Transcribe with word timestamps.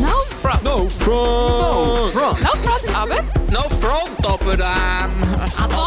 No 0.00 0.24
front. 0.40 0.64
No 0.64 0.88
front! 0.88 1.60
No 1.60 2.08
front! 2.08 2.42
No 2.42 2.50
front, 2.50 2.96
aber. 2.96 3.18
Ah, 3.18 3.22
no 3.50 3.60
front, 3.78 4.26
aber 4.26 4.52
ähm... 4.54 5.22
Aber. 5.56 5.74
No 5.74 5.86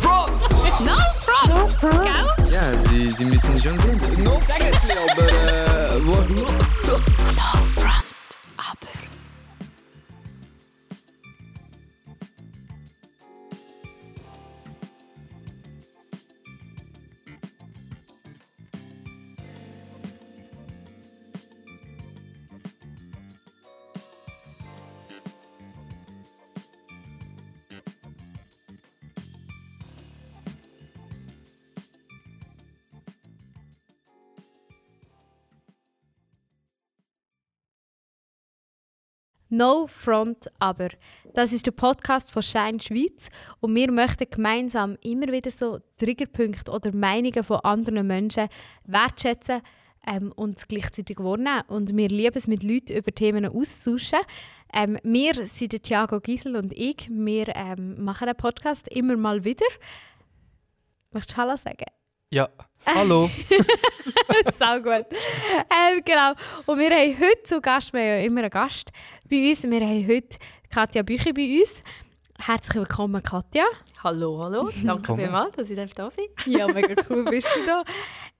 front! 0.00 0.40
No 0.80 0.96
front. 1.20 1.48
No 1.48 1.66
front! 1.66 2.04
Gell? 2.04 2.52
Ja, 2.52 2.78
Sie, 2.78 3.10
Sie 3.10 3.24
müssen 3.24 3.60
schon 3.60 3.78
sehen, 3.80 3.98
das 3.98 4.10
ist 4.10 4.18
No 4.18 4.40
Sägetli, 4.46 4.92
aber 5.10 5.28
äh... 5.28 6.06
Wo, 6.06 6.12
No 6.12 6.46
front, 7.74 8.03
No 39.56 39.86
Front 39.86 40.50
aber. 40.58 40.88
Das 41.32 41.52
ist 41.52 41.66
der 41.66 41.70
Podcast 41.70 42.32
von 42.32 42.42
Shine 42.42 42.80
Schweiz 42.80 43.28
und 43.60 43.74
wir 43.74 43.90
möchten 43.92 44.26
gemeinsam 44.28 44.96
immer 45.02 45.28
wieder 45.28 45.50
so 45.50 45.78
Triggerpunkte 45.96 46.72
oder 46.72 46.92
Meinungen 46.92 47.44
von 47.44 47.60
anderen 47.60 48.06
Menschen 48.06 48.48
wertschätzen 48.84 49.62
ähm, 50.06 50.32
und 50.34 50.68
gleichzeitig 50.68 51.18
wahrnehmen. 51.20 51.62
Und 51.68 51.96
wir 51.96 52.08
lieben 52.08 52.36
es, 52.36 52.48
mit 52.48 52.64
Leuten 52.64 52.96
über 52.96 53.12
Themen 53.12 53.46
auszutauschen. 53.46 54.20
Ähm, 54.72 54.98
wir 55.04 55.46
sind 55.46 55.72
der 55.72 55.82
Thiago 55.82 56.20
Giesel 56.20 56.56
und 56.56 56.72
ich. 56.72 57.08
Wir 57.08 57.54
ähm, 57.54 58.02
machen 58.02 58.26
den 58.26 58.36
Podcast 58.36 58.88
immer 58.88 59.16
mal 59.16 59.44
wieder. 59.44 59.66
Möchtest 61.12 61.36
du 61.38 61.42
Hallo 61.42 61.56
sagen? 61.56 61.86
Ja, 62.34 62.48
hallo. 62.84 63.30
Sau 64.54 64.80
gut. 64.80 65.06
Ähm, 65.70 66.02
genau. 66.04 66.32
Und 66.66 66.80
wir 66.80 66.90
haben 66.90 67.16
heute 67.20 67.42
zu 67.44 67.60
Gast, 67.60 67.92
wir 67.92 68.00
haben 68.00 68.08
ja 68.08 68.18
immer 68.26 68.40
einen 68.40 68.50
Gast 68.50 68.90
bei 69.30 69.50
uns. 69.50 69.62
Wir 69.62 69.80
haben 69.80 70.08
heute 70.08 70.36
Katja 70.68 71.02
Büchi 71.02 71.32
bei 71.32 71.60
uns. 71.60 71.84
Herzlich 72.36 72.74
willkommen, 72.74 73.22
Katja. 73.22 73.62
Hallo, 74.02 74.42
hallo. 74.42 74.68
Danke 74.82 75.14
vielmals, 75.14 75.54
dass 75.54 75.70
ich 75.70 75.94
da 75.94 76.10
sein 76.10 76.24
Ja, 76.46 76.66
mega 76.66 77.00
cool 77.08 77.24
bist 77.30 77.48
du 77.54 77.66
da. 77.66 77.84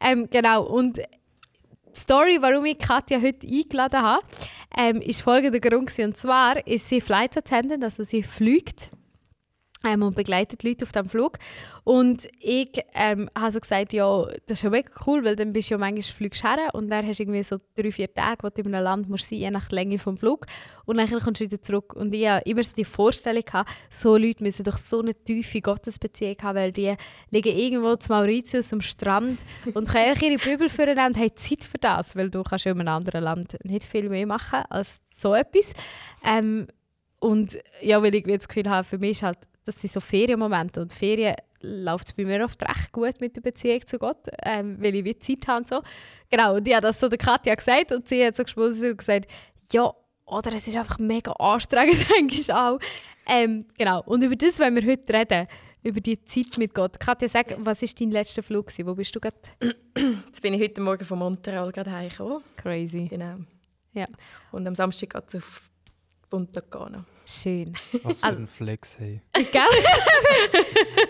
Ähm, 0.01 0.29
genau. 0.29 0.65
Und 0.65 0.97
die 0.97 1.05
Story, 1.95 2.39
warum 2.41 2.65
ich 2.65 2.79
Katja 2.79 3.21
heute 3.21 3.47
eingeladen 3.47 4.03
habe, 4.03 4.25
ähm, 4.77 5.01
ist 5.03 5.23
folgender 5.23 5.61
Grund. 5.61 5.87
gewesen. 5.87 6.07
Und 6.07 6.19
zwar 6.19 6.67
ist 6.67 6.89
sie 6.89 7.01
Flight 7.01 7.37
Attendant, 7.37 7.85
also 7.85 8.03
sie 8.03 8.25
fliegt 8.25 8.91
ähm, 9.87 10.03
und 10.03 10.17
begleitet 10.17 10.63
Leute 10.63 10.85
auf 10.85 10.93
dem 10.93 11.09
Flug. 11.09 11.39
Und 11.85 12.29
ich 12.41 12.81
ähm, 12.95 13.29
habe 13.39 13.53
so 13.53 13.61
gesagt, 13.61 13.93
ja, 13.93 14.25
das 14.47 14.59
ist 14.59 14.63
ja 14.63 14.71
mega 14.71 14.91
cool, 15.07 15.25
weil 15.25 15.37
dann 15.37 15.53
bist 15.53 15.69
du 15.69 15.75
ja 15.75 15.79
manchmal 15.79 16.03
fliegst 16.03 16.43
her 16.43 16.71
und 16.73 16.89
dann 16.89 17.07
hast 17.07 17.19
du 17.19 17.25
irgendwie 17.25 17.43
so 17.43 17.59
drei, 17.75 17.93
vier 17.93 18.13
Tage, 18.13 18.43
wo 18.43 18.49
du 18.49 18.63
in 18.63 18.75
einem 18.75 18.85
Land 18.85 19.09
musst 19.09 19.29
sein, 19.29 19.39
je 19.39 19.51
nach 19.51 19.71
Länge 19.71 19.99
vom 19.99 20.17
Flug. 20.17 20.47
Und 20.87 20.97
dann 20.97 21.09
kommst 21.09 21.41
du 21.41 21.45
wieder 21.45 21.61
zurück. 21.61 21.95
Und 21.95 22.15
ich 22.15 22.27
hatte 22.27 22.49
immer 22.49 22.63
so 22.63 22.75
die 22.75 22.85
Vorstellung, 22.85 23.45
gehabt, 23.45 23.71
so 23.91 24.17
Leute 24.17 24.43
müssen 24.43 24.65
doch 24.65 24.79
so 24.79 25.01
eine 25.01 25.15
tiefe 25.15 25.61
Gottesbeziehung 25.61 26.37
haben, 26.43 26.57
weil 26.57 26.73
die 26.73 26.95
liegen 27.31 27.57
irgendwo 27.57 27.97
zu 27.97 28.13
Mauritius 28.13 28.73
am 28.73 28.81
Strand 28.81 29.41
und 29.75 29.89
können 29.89 30.11
einfach 30.11 30.23
ihre 30.23 30.39
Bibel 30.39 30.69
führen 30.69 30.99
und 30.99 31.19
haben 31.19 31.37
Zeit 31.37 31.65
für 31.65 31.79
das, 31.79 32.17
weil 32.17 32.31
du 32.31 32.43
kannst 32.43 32.65
ja 32.65 32.73
in 32.73 32.81
einem 32.81 32.89
anderen 32.89 33.25
Land 33.25 33.59
nicht 33.63 33.85
viel 33.85 34.09
mehr 34.09 34.27
machen 34.27 34.63
als 34.71 35.03
so 35.15 35.35
etwas. 35.35 35.73
Ähm, 36.25 36.67
und 37.21 37.59
ja, 37.81 38.03
weil 38.03 38.15
ich 38.15 38.25
das 38.25 38.49
Gefühl 38.49 38.69
habe, 38.69 38.85
für 38.85 38.99
mich 38.99 39.13
ist 39.13 39.23
halt, 39.23 39.39
das 39.65 39.81
sind 39.81 39.93
so 39.93 40.01
Ferienmomente 40.01 40.81
und 40.81 40.93
Ferien 40.93 41.35
läuft 41.61 42.09
es 42.09 42.13
bei 42.13 42.25
mir 42.25 42.45
oft 42.45 42.63
recht 42.63 42.93
gut 42.93 43.21
mit 43.21 43.37
der 43.37 43.41
Beziehung 43.41 43.87
zu 43.87 43.99
Gott, 43.99 44.29
ähm, 44.43 44.77
weil 44.81 44.95
ich 44.95 45.05
wie 45.05 45.19
Zeit 45.19 45.47
habe 45.49 45.59
und 45.59 45.69
so. 45.69 45.83
Genau, 46.31 46.57
und 46.57 46.69
ich 46.69 46.75
habe 46.75 46.87
das 46.87 47.01
so 47.01 47.09
der 47.09 47.19
Katja 47.19 47.55
gesagt 47.55 47.93
und 47.93 48.07
sie 48.07 48.25
hat 48.25 48.37
so 48.37 48.45
geschmunzelt 48.45 48.93
und 48.93 48.99
gesagt, 48.99 49.31
ja, 49.73 49.93
oder 50.27 50.53
es 50.53 50.69
ist 50.69 50.77
einfach 50.77 50.99
mega 50.99 51.33
anstrengend, 51.33 52.07
denke 52.15 52.35
ich 52.35 52.53
auch. 52.53 52.79
Ähm, 53.27 53.67
genau, 53.79 54.03
und 54.05 54.23
über 54.23 54.37
das 54.37 54.59
wollen 54.59 54.75
wir 54.75 54.87
heute 54.87 55.13
reden, 55.13 55.49
über 55.83 56.01
die 56.01 56.23
Zeit 56.25 56.59
mit 56.59 56.75
Gott. 56.75 56.99
Katja, 57.01 57.29
sag, 57.29 57.57
was 57.59 57.83
war 57.83 57.89
dein 57.99 58.11
letzter 58.11 58.43
Flug? 58.43 58.67
gewesen? 58.67 58.87
Wo 58.87 58.95
bist 58.95 59.15
du 59.15 59.21
gerade? 59.21 59.37
Jetzt 60.27 60.41
bin 60.43 60.55
ich 60.55 60.63
heute 60.63 60.81
Morgen 60.81 61.05
von 61.05 61.19
Montreal 61.19 61.71
gerade 61.73 61.91
heimgekommen. 61.93 62.43
Crazy. 62.57 63.07
Genau. 63.09 63.37
Ja. 63.93 64.07
Und 64.51 64.67
am 64.67 64.75
Samstag 64.75 65.11
geht 65.11 65.25
es 65.29 65.35
auf 65.37 65.63
Punta 66.31 66.63
Cana. 66.63 67.05
Schön. 67.27 67.73
Was 68.03 68.21
für 68.21 68.27
Also- 68.27 68.39
ein 68.39 68.47
Flex, 68.47 68.99
hey. 68.99 69.21
Gell? 69.33 69.45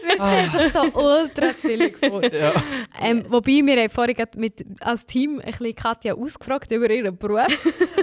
wir 0.02 0.14
stellen 0.16 0.50
sich 0.50 0.72
so 0.72 0.82
ultra 0.98 1.52
chillig 1.54 1.98
vor. 1.98 2.22
Ja. 2.32 2.52
Ähm, 3.00 3.25
wobei 3.28 3.62
wir 3.64 3.76
haben 3.82 3.91
vorhin 3.91 4.14
gerade 4.14 4.38
mit, 4.38 4.64
als 4.80 5.04
Team 5.06 5.41
ein 5.41 5.50
bisschen 5.50 5.74
Katja 5.74 6.14
ausgefragt 6.14 6.70
über 6.70 6.88
ihren 6.88 7.16
Beruf. 7.16 7.47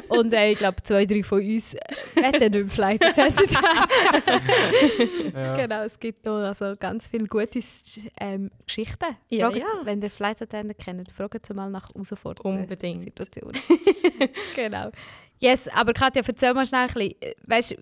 Und 0.10 0.34
äh, 0.34 0.52
ich 0.52 0.58
glaube, 0.58 0.84
zwei, 0.84 1.06
drei 1.06 1.24
von 1.24 1.40
uns 1.42 1.76
hätten 2.16 2.52
nicht 2.52 2.74
Flight 2.74 3.04
Attendant 3.06 3.52
ja. 5.34 5.56
Genau, 5.56 5.84
es 5.84 6.00
gibt 6.00 6.26
noch 6.26 6.38
also 6.38 6.76
ganz 6.78 7.08
viele 7.08 7.28
gute 7.28 7.60
ähm, 8.20 8.52
Geschichten. 8.66 9.16
Ja, 9.30 9.48
Fragt, 9.50 9.60
ja. 9.60 9.66
Wenn 9.84 10.02
ihr 10.02 10.10
Flight 10.10 10.42
Attendant 10.42 10.78
kennt, 10.80 11.12
fragt 11.12 11.46
sie 11.46 11.54
mal 11.54 11.70
nach 11.70 11.90
herausfordernden 11.94 12.64
Unbedingt. 12.64 13.02
Situationen. 13.02 13.62
genau. 14.56 14.92
Yes, 15.40 15.68
aber 15.70 15.94
Katja, 15.94 16.22
erzähl 16.26 16.54
mal 16.54 16.66
schnell 16.66 16.82
ein 16.82 16.88
bisschen, 16.88 17.16
äh, 17.22 17.34
weißt, 17.46 17.76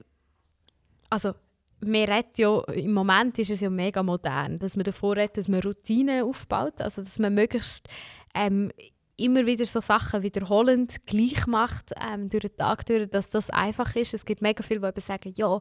also 1.09 1.33
wir 1.81 2.09
reden 2.09 2.29
ja, 2.37 2.61
im 2.73 2.93
Moment 2.93 3.39
ist 3.39 3.51
es 3.51 3.61
ja 3.61 3.69
mega 3.69 4.03
modern, 4.03 4.59
dass 4.59 4.75
man 4.75 4.83
davor 4.83 5.15
redet, 5.15 5.37
dass 5.37 5.47
man 5.47 5.61
Routinen 5.61 6.23
aufbaut, 6.23 6.81
also 6.81 7.01
dass 7.01 7.19
man 7.19 7.33
möglichst 7.33 7.87
ähm, 8.35 8.71
immer 9.19 9.45
wieder 9.45 9.65
so 9.65 9.81
Sachen 9.81 10.23
wiederholend 10.23 11.05
gleich 11.05 11.45
macht 11.47 11.93
ähm, 12.01 12.29
durch 12.29 12.45
den 12.45 12.57
Tag 12.57 12.85
durch, 12.85 13.09
dass 13.09 13.29
das 13.29 13.49
einfach 13.49 13.95
ist. 13.95 14.13
Es 14.13 14.25
gibt 14.25 14.41
mega 14.41 14.63
viele, 14.63 14.79
die 14.79 14.87
eben 14.87 15.01
sagen, 15.01 15.33
ja, 15.35 15.59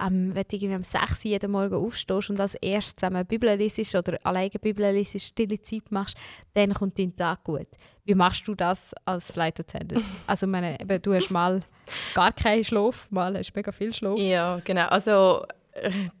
ähm, 0.00 0.34
wenn 0.34 0.44
du 0.48 0.56
irgendwie 0.56 0.74
um 0.74 0.82
6 0.82 1.24
Uhr 1.24 1.30
jeden 1.30 1.50
Morgen 1.50 1.74
aufstehst 1.74 2.30
und 2.30 2.40
als 2.40 2.54
erstes 2.56 2.96
zusammen 2.96 3.24
Bibel 3.26 3.54
liest 3.56 3.94
oder 3.94 4.18
alleine 4.24 4.50
eine 4.50 4.60
Bibel 4.60 4.92
liest, 4.92 5.20
stille 5.20 5.60
Zeit 5.60 5.90
machst, 5.90 6.16
dann 6.54 6.74
kommt 6.74 6.98
dein 6.98 7.16
Tag 7.16 7.44
gut. 7.44 7.68
Wie 8.04 8.14
machst 8.14 8.46
du 8.46 8.54
das 8.54 8.94
als 9.04 9.30
Flight 9.30 9.60
Attendant? 9.60 10.04
also 10.26 10.46
meine, 10.46 10.80
eben, 10.80 11.00
du 11.02 11.14
hast 11.14 11.30
mal 11.30 11.62
gar 12.14 12.32
keinen 12.32 12.64
Schlaf, 12.64 13.08
mal 13.10 13.36
hast 13.36 13.50
du 13.50 13.52
mega 13.56 13.72
viel 13.72 13.92
Schlaf. 13.92 14.18
Ja, 14.18 14.60
genau. 14.64 14.86
Also 14.88 15.44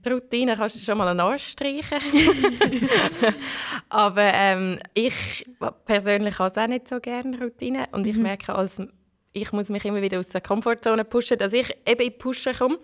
die 0.04 0.08
Routine 0.08 0.56
kannst 0.56 0.76
du 0.76 0.80
schon 0.80 0.98
mal 0.98 1.18
anstreichen. 1.18 1.98
Aber 3.88 4.32
ähm, 4.34 4.78
ich 4.94 5.46
persönlich 5.84 6.38
habe 6.38 6.50
es 6.50 6.58
auch 6.58 6.66
nicht 6.66 6.88
so 6.88 7.00
gerne, 7.00 7.38
Routine. 7.38 7.86
Und 7.92 8.06
ich 8.06 8.16
merke, 8.16 8.54
als 8.54 8.80
ich 9.36 9.52
muss 9.52 9.68
mich 9.68 9.84
immer 9.84 10.00
wieder 10.00 10.18
aus 10.18 10.30
der 10.30 10.40
Komfortzone 10.40 11.04
pushen, 11.04 11.36
dass 11.36 11.52
ich 11.52 11.68
eben 11.86 12.00
in 12.00 12.10
die 12.10 12.10
Pushen 12.10 12.54
komme. 12.54 12.78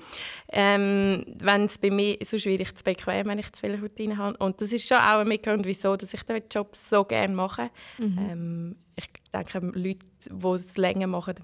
Ähm, 0.51 1.25
wenn 1.39 1.65
es 1.65 1.79
bei 1.79 1.91
mir, 1.91 2.19
werde 2.21 2.63
ich 2.63 2.75
zu 2.75 2.85
bequem, 2.85 3.27
wenn 3.27 3.39
ich 3.39 3.51
zu 3.53 3.61
viele 3.61 3.81
Routine 3.81 4.19
habe. 4.19 4.37
Und 4.37 4.61
das 4.61 4.73
ist 4.73 4.87
schon 4.87 4.99
auch 4.99 5.21
ein 5.21 5.29
Mitgrund, 5.29 5.65
wieso 5.65 5.97
dass 5.97 6.13
ich 6.13 6.23
den 6.25 6.43
Job 6.53 6.77
so 6.77 7.05
gerne 7.05 7.35
mache. 7.35 7.71
Ähm, 7.99 8.77
ich 8.97 9.07
denke, 9.33 9.59
Leute, 9.79 10.07
die 10.31 10.47
es 10.49 10.77
länger 10.77 11.07
machen, 11.07 11.37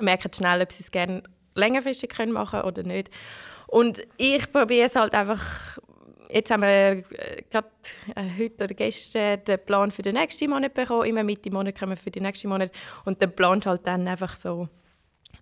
merken 0.00 0.32
schnell, 0.32 0.62
ob 0.62 0.72
sie 0.72 0.82
es 0.82 0.90
gerne 0.90 1.22
längerfristig 1.54 2.10
können 2.10 2.32
machen 2.32 2.62
oder 2.62 2.82
nicht. 2.82 3.10
Und 3.68 4.06
ich 4.16 4.50
probiere 4.52 4.86
es 4.86 4.96
halt 4.96 5.14
einfach. 5.14 5.78
Jetzt 6.28 6.50
haben 6.50 6.62
wir 6.62 6.68
äh, 6.68 7.42
gerade 7.50 7.68
äh, 8.16 8.24
heute 8.38 8.64
oder 8.64 8.74
gestern 8.74 9.44
den 9.44 9.64
Plan 9.64 9.90
für 9.92 10.02
den 10.02 10.14
nächsten 10.14 10.50
Monat 10.50 10.74
bekommen. 10.74 11.06
Immer 11.06 11.22
Mitte 11.22 11.50
Monat 11.50 11.78
kommen 11.78 11.92
wir 11.92 11.96
für 11.96 12.10
den 12.10 12.24
nächsten 12.24 12.48
Monat. 12.48 12.72
Und 13.04 13.22
dann 13.22 13.34
planst 13.34 13.66
du 13.66 13.70
halt 13.70 13.86
dann 13.86 14.08
einfach 14.08 14.34
so 14.36 14.68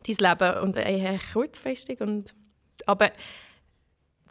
dein 0.07 0.17
Leben 0.17 0.59
und 0.63 0.77
eher 0.77 1.19
kurzfristig. 1.33 2.01
Und, 2.01 2.35
aber 2.87 3.13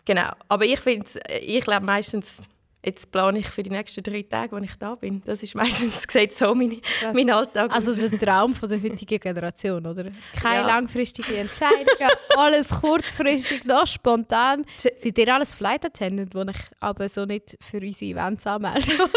genau. 0.06 0.32
Aber 0.48 0.66
ich 0.66 0.80
finde, 0.80 1.10
ich 1.42 1.66
lebe 1.66 1.86
meistens. 1.86 2.42
Jetzt 2.86 3.12
plane 3.12 3.40
ich 3.40 3.48
für 3.48 3.64
die 3.64 3.70
nächsten 3.70 4.04
drei 4.04 4.24
Tage, 4.24 4.52
wo 4.56 4.58
ich 4.62 4.76
da 4.78 4.96
bin. 4.96 5.22
Das 5.26 5.42
ist 5.42 5.56
meistens 5.56 6.04
sieht 6.10 6.36
so 6.36 6.54
meine, 6.54 6.80
mein 7.14 7.30
Alltag. 7.30 7.72
Also 7.72 7.96
der 7.96 8.20
Traum 8.20 8.54
von 8.54 8.68
der 8.68 8.82
heutigen 8.84 9.20
Generation, 9.20 9.86
oder? 9.86 10.12
Keine 10.42 10.56
Ja. 10.62 10.68
langfristigen 10.68 11.34
Entscheidungen, 11.36 11.88
alles 12.38 12.70
kurzfristig, 12.70 13.64
noch 13.64 13.88
spontan. 13.88 14.66
Seid 14.76 15.18
ihr 15.18 15.34
alles 15.34 15.54
Flight 15.54 15.86
Attendant, 15.86 16.34
die 16.34 16.52
ich 16.52 16.58
aber 16.82 17.08
so 17.08 17.26
nicht 17.26 17.58
für 17.62 17.78
unsere 17.78 18.12
Events 18.12 18.46
anmelde? 18.46 18.82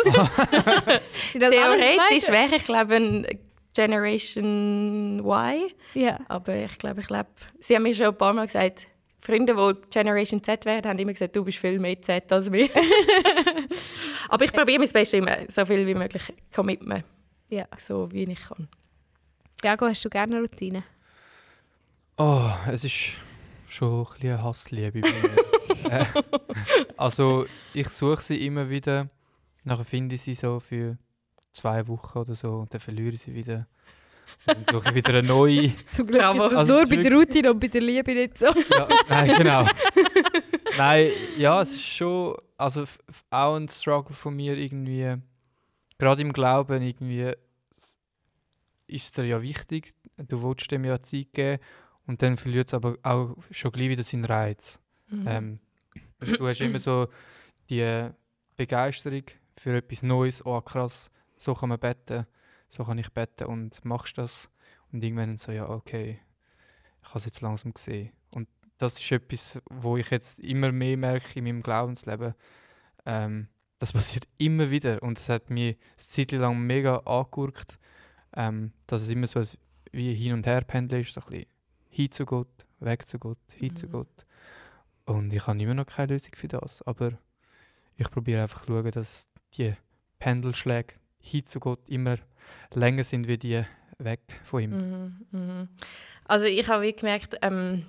Sind 1.33 1.41
Theoretisch 1.41 2.29
wäre 2.29 2.57
ich 2.57 2.65
glaube 2.65 2.95
ein 2.97 3.27
Generation 3.75 5.19
Y. 5.21 5.71
Ja. 5.95 6.19
Aber 6.29 6.55
ich 6.55 6.79
glaube, 6.79 7.01
ich 7.01 7.11
lebe. 7.11 7.27
Sie 7.61 7.75
haben 7.75 7.83
mir 7.83 7.95
schon 7.95 8.07
ein 8.07 8.17
paar 8.17 8.33
Mal 8.33 8.47
gesagt, 8.47 8.87
Freunde, 9.27 9.55
die 9.55 9.89
Generation 9.91 10.43
Z 10.43 10.65
werden, 10.65 10.89
haben 10.89 10.99
immer 10.99 11.13
gesagt, 11.13 11.35
du 11.35 11.45
bist 11.45 11.59
viel 11.59 11.81
mehr 11.81 12.01
Z 12.01 12.31
als 12.33 12.51
wir. 12.53 12.69
Aber 14.29 14.45
ich 14.45 14.53
probiere 14.53 14.79
mein 14.79 14.89
Bestes 14.89 15.15
immer, 15.15 15.37
so 15.51 15.65
viel 15.65 15.85
wie 15.85 15.95
möglich 15.95 16.23
Commitment, 16.55 17.05
ja. 17.49 17.67
so 17.77 18.11
wie 18.13 18.23
ich 18.23 18.41
kann. 18.41 18.69
Jago, 19.65 19.87
hast 19.87 20.05
du 20.05 20.09
gerne 20.09 20.37
eine 20.37 20.43
Routine? 20.43 20.85
Oh, 22.17 22.51
es 22.69 22.85
ist 22.85 23.15
schon 23.67 24.01
ein 24.01 24.05
bisschen 24.05 24.31
eine 24.31 24.43
Hassliebe 24.45 25.01
bei 25.01 25.11
mir. 25.11 25.91
äh, 25.91 26.05
also 26.97 27.47
ich 27.75 27.89
suche 27.89 28.23
sie 28.23 28.47
immer 28.47 28.71
wieder, 28.71 29.09
nachher 29.65 29.85
finde 29.85 30.15
ich 30.15 30.23
sie 30.23 30.35
so 30.35 30.61
für 30.61 30.99
zwei 31.53 31.89
Wochen 31.89 32.19
oder 32.19 32.37
so 32.37 32.59
und 32.59 32.73
dann 32.73 32.81
verliere 32.81 33.15
ich 33.15 33.23
sie 33.23 33.35
wieder. 33.35 33.67
Dann 34.47 34.65
suche 34.65 34.89
ich 34.91 34.95
wieder 34.95 35.11
eine 35.11 35.23
neue. 35.23 35.73
Zum 35.91 36.07
Glück 36.07 36.21
Bravo. 36.21 36.37
ist 36.37 36.53
das 36.53 36.57
Also 36.57 36.75
nur 36.75 36.87
bei 36.87 36.97
der 36.97 37.13
Routine 37.13 37.51
und 37.53 37.61
bei 37.61 37.69
der 37.69 37.81
Liebe 37.81 38.15
nicht 38.15 38.39
so. 38.39 38.47
Ja, 38.47 38.89
nein, 39.09 39.35
genau. 39.39 39.67
nein, 40.77 41.11
ja, 41.37 41.63
es 41.63 41.73
ist 41.73 41.85
schon, 41.85 42.37
also 42.57 42.85
auch 43.31 43.57
ein 43.57 43.69
Struggle 43.69 44.15
von 44.15 44.35
mir 44.35 44.57
irgendwie, 44.57 45.17
gerade 45.99 46.23
im 46.23 46.33
Glauben 46.33 46.83
irgendwie, 46.83 47.33
ist 48.89 49.07
es 49.07 49.13
dir 49.13 49.25
ja 49.25 49.43
wichtig, 49.43 49.93
du 50.17 50.43
willst 50.43 50.71
dem 50.71 50.85
ja 50.85 51.01
Zeit 51.03 51.33
geben 51.33 51.63
und 52.07 52.23
dann 52.23 52.37
verliert 52.37 52.69
es 52.69 52.75
aber 52.75 52.97
auch 53.03 53.37
schon 53.51 53.73
gleich 53.73 53.89
wieder 53.89 54.05
seinen 54.05 54.25
Reiz. 54.25 54.81
Mhm. 55.09 55.25
Ähm, 55.27 55.59
du 56.21 56.47
hast 56.47 56.61
immer 56.61 56.79
so 56.79 57.09
die 57.69 58.09
Begeisterung 58.57 59.25
für 59.59 59.77
etwas 59.77 60.03
Neues, 60.03 60.45
oh 60.45 60.61
krass, 60.61 61.11
so 61.37 61.55
kann 61.55 61.71
man 61.71 61.79
beten, 61.79 62.27
so 62.69 62.85
kann 62.85 62.99
ich 62.99 63.11
beten 63.13 63.47
und 63.47 63.85
machst 63.85 64.19
das 64.19 64.51
und 64.93 65.03
irgendwann 65.03 65.37
so, 65.37 65.53
ja 65.53 65.69
okay, 65.69 66.21
ich 67.03 67.09
habe 67.09 67.19
es 67.19 67.25
jetzt 67.25 67.41
langsam 67.41 67.73
gesehen. 67.73 68.13
Und 68.31 68.49
das 68.79 68.99
ist 68.99 69.13
etwas, 69.13 69.61
wo 69.71 69.97
ich 69.97 70.11
jetzt 70.11 70.41
immer 70.41 70.73
mehr 70.73 70.97
merke 70.97 71.39
in 71.39 71.45
meinem 71.45 71.63
Glaubensleben. 71.63 72.35
Ähm, 73.05 73.49
das 73.79 73.93
passiert 73.93 74.27
immer 74.39 74.71
wieder 74.71 75.03
und 75.03 75.19
es 75.19 75.29
hat 75.29 75.51
mich 75.51 75.77
eine 75.77 75.97
Zeit 75.97 76.33
lang 76.33 76.59
mega 76.67 76.99
angeguckt, 76.99 77.79
ähm, 78.35 78.73
dass 78.87 79.03
es 79.03 79.09
immer 79.09 79.27
so 79.27 79.41
ein, 79.41 79.49
wie 79.93 80.15
hin 80.15 80.33
und 80.33 80.47
her 80.47 80.63
pendeln 80.63 81.03
ist, 81.03 81.15
so 81.15 81.21
ein 81.21 81.27
bisschen 81.27 81.47
hin 81.89 82.11
zu 82.11 82.27
Gott, 82.27 82.67
weg 82.81 83.07
zu 83.07 83.19
Gott, 83.19 83.39
hin 83.55 83.75
zu 83.77 83.87
Mhm. 83.87 83.93
Gott. 83.93 84.27
Und 85.07 85.33
ich 85.33 85.47
habe 85.47 85.61
immer 85.61 85.75
noch 85.75 85.87
keine 85.87 86.15
Lösung 86.15 86.35
für 86.35 86.49
das, 86.49 86.83
aber 86.83 87.19
ich 87.97 88.11
probiere 88.11 88.43
einfach 88.43 88.67
zu 88.67 88.73
schauen, 88.73 88.91
dass 88.91 89.27
die 89.57 89.75
Pendelschläge 90.19 90.95
hin 91.19 91.47
zu 91.47 91.61
Gott 91.61 91.89
immer 91.89 92.17
länger 92.75 93.05
sind 93.05 93.29
wie 93.29 93.39
die 93.39 93.63
weg 93.99 94.21
von 94.45 94.63
ihm. 94.63 94.71
Mhm, 94.71 95.27
mhm. 95.31 95.69
Also 96.25 96.47
ich 96.47 96.67
habe 96.69 96.85
wie 96.85 96.93
gemerkt, 96.93 97.37
ähm, 97.43 97.87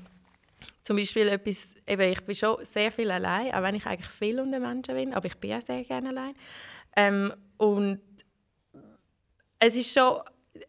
zum 0.83 0.95
Beispiel 0.95 1.27
etwas, 1.27 1.67
eben, 1.85 2.11
ich 2.11 2.21
bin 2.21 2.35
schon 2.35 2.63
sehr 2.63 2.91
viel 2.91 3.11
allein, 3.11 3.53
auch 3.53 3.61
wenn 3.61 3.75
ich 3.75 3.85
eigentlich 3.85 4.09
viel 4.09 4.39
unter 4.39 4.59
Menschen 4.59 4.95
bin, 4.95 5.13
aber 5.13 5.25
ich 5.25 5.35
bin 5.37 5.53
auch 5.53 5.61
sehr 5.61 5.83
gerne 5.83 6.09
allein. 6.09 6.33
Ähm, 6.95 7.33
und 7.57 7.99
es 9.59 9.75
ist 9.75 9.91
schon, 9.93 10.21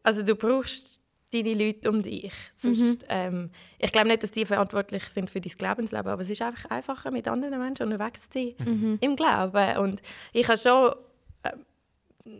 also 0.02 0.22
du 0.22 0.34
brauchst 0.34 1.00
deine 1.32 1.54
Leute 1.54 1.90
um 1.90 2.02
dich. 2.02 2.32
Sonst, 2.56 3.04
ähm, 3.08 3.50
ich 3.78 3.92
glaube 3.92 4.08
nicht, 4.08 4.22
dass 4.22 4.30
die 4.30 4.46
verantwortlich 4.46 5.04
sind 5.04 5.30
für 5.30 5.40
dein 5.40 5.52
Glaubensleben, 5.52 6.08
aber 6.10 6.22
es 6.22 6.30
ist 6.30 6.40
einfach 6.42 6.70
einfacher, 6.70 7.10
mit 7.10 7.28
anderen 7.28 7.58
Menschen 7.58 7.92
unterwegs 7.92 8.28
zu 8.30 8.38
sein 8.38 8.54
Mhm. 8.66 8.98
im 9.00 9.14
Glauben. 9.14 9.76
Und 9.78 10.02
ich 10.32 10.48
habe 10.48 10.58
schon 10.58 10.94
äh, 11.42 11.52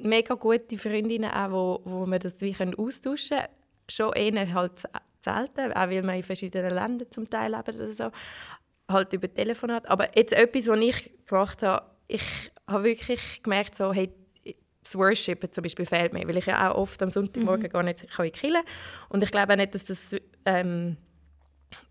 mega 0.02 0.34
gute 0.34 0.78
Freundinnen, 0.78 1.30
auch, 1.30 1.50
wo, 1.50 1.80
wo 1.84 2.06
wir 2.06 2.18
das 2.18 2.40
wie 2.40 2.52
können 2.52 2.74
austauschen 2.74 3.38
können. 3.38 3.48
Schon 3.90 4.12
eher 4.12 4.52
halt 4.52 4.82
selten, 5.20 5.72
auch 5.72 5.88
weil 5.88 6.02
wir 6.02 6.14
in 6.14 6.22
verschiedenen 6.22 6.74
Ländern 6.74 7.10
zum 7.10 7.28
Teil 7.28 7.52
leben 7.54 7.76
oder 7.76 7.90
so. 7.90 8.10
Halt 8.90 9.12
über 9.12 9.32
Telefonat. 9.32 9.88
Aber 9.88 10.16
jetzt 10.16 10.32
etwas, 10.32 10.66
was 10.68 10.80
ich 10.80 11.10
gemacht 11.26 11.62
habe, 11.62 11.86
ich 12.06 12.22
habe 12.66 12.84
wirklich 12.84 13.42
gemerkt, 13.42 13.74
so, 13.74 13.92
hey, 13.92 14.10
das 14.82 14.96
Worshipen 14.96 15.52
zum 15.52 15.62
Beispiel 15.62 15.84
fehlt 15.84 16.12
mir, 16.12 16.26
weil 16.26 16.38
ich 16.38 16.46
ja 16.46 16.70
auch 16.70 16.78
oft 16.78 17.02
am 17.02 17.10
Sonntagmorgen 17.10 17.68
gar 17.68 17.82
nicht 17.82 18.08
kann 18.10 18.26
in 18.26 18.32
die 18.32 18.38
Kirche 18.38 18.64
Und 19.10 19.22
ich 19.22 19.30
glaube 19.30 19.52
auch 19.52 19.56
nicht, 19.56 19.74
dass 19.74 19.84
das 19.84 20.16
ähm, 20.46 20.96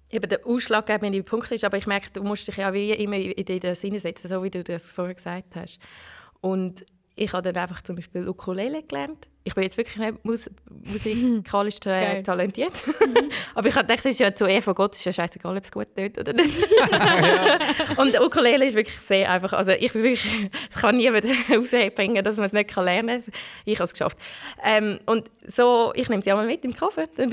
eben 0.09 0.29
der 0.29 0.45
ausschlaggebende 0.45 1.21
Punkt 1.23 1.51
ist, 1.51 1.63
aber 1.63 1.77
ich 1.77 1.85
merke, 1.85 2.09
du 2.11 2.23
musst 2.23 2.47
dich 2.47 2.57
ja 2.57 2.73
wie 2.73 2.91
immer 2.91 3.17
in 3.17 3.31
in 3.31 3.59
das 3.59 3.81
hineinsetzen, 3.81 4.29
so 4.29 4.43
wie 4.43 4.49
du 4.49 4.63
das 4.63 4.85
vorher 4.85 5.13
gesagt 5.13 5.55
hast. 5.55 5.79
Und 6.41 6.85
ich 7.17 7.33
habe 7.33 7.51
dann 7.51 7.61
einfach 7.61 7.81
zum 7.81 7.95
Beispiel 7.97 8.27
Ukulele 8.29 8.83
gelernt. 8.83 9.27
Ich 9.43 9.53
bin 9.55 9.63
jetzt 9.63 9.77
wirklich 9.77 9.97
nicht 9.97 10.23
mus 10.25 10.49
musikalisch 10.69 11.79
Geil. 11.79 12.21
talentiert. 12.23 12.73
aber 13.55 13.67
ich 13.67 13.75
habe 13.75 13.85
gedacht, 13.87 14.05
das 14.05 14.11
ist 14.11 14.19
ja 14.19 14.33
zu 14.35 14.45
Ehr 14.45 14.61
von 14.61 14.75
Gott, 14.75 14.93
es 14.93 14.99
ist 14.99 15.05
ja 15.05 15.13
scheißegal, 15.13 15.55
ob 15.57 15.63
es 15.63 15.71
gut 15.71 15.87
tönt 15.95 16.17
oder 16.19 16.33
nicht. 16.33 16.53
Und 17.97 18.19
Ukulele 18.19 18.65
ist 18.67 18.75
wirklich 18.75 18.97
sehr 18.99 19.29
einfach. 19.31 19.53
Also 19.53 19.71
ich 19.71 19.91
bin 19.93 20.03
wirklich, 20.03 20.49
es 20.69 20.81
kann 20.81 20.97
niemand 20.97 21.25
rausbringen, 21.49 22.23
dass 22.23 22.37
man 22.37 22.45
es 22.45 22.53
nicht 22.53 22.75
lernen 22.75 23.23
kann. 23.23 23.33
Ich 23.65 23.75
habe 23.79 23.85
es 23.85 23.93
geschafft. 23.93 24.17
Ähm, 24.63 24.99
und 25.05 25.29
so, 25.45 25.91
ich 25.95 26.09
nehme 26.09 26.21
sie 26.21 26.31
einmal 26.31 26.45
mit 26.45 26.63
im 26.65 26.75
Koffer. 26.75 27.07
Dann 27.15 27.31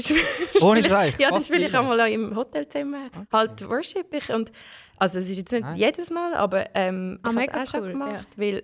Ohne 0.60 0.80
ich- 0.80 0.86
Dreieck? 0.88 1.18
Ja, 1.18 1.28
das 1.30 1.38
Was 1.40 1.46
spiele 1.48 1.64
ich 1.66 1.70
für 1.70 1.80
einmal 1.80 2.00
auch 2.00 2.06
im 2.06 2.34
Hotelzimmer. 2.36 3.08
Halt 3.32 3.68
worship 3.68 4.12
ich. 4.14 4.30
Und, 4.30 4.52
also 4.98 5.18
es 5.18 5.28
ist 5.28 5.38
jetzt 5.38 5.52
nicht 5.52 5.62
Nice. 5.64 5.78
jedes 5.78 6.10
Mal, 6.10 6.34
aber 6.34 6.66
ähm, 6.74 7.18
Ah, 7.22 7.30
ich 7.30 7.36
habe 7.36 7.46
mega 7.46 7.62
es 7.62 7.68
auch 7.68 7.72
schon 7.74 7.82
cool, 7.84 7.90
gemacht. 7.92 8.28
Weil, 8.36 8.62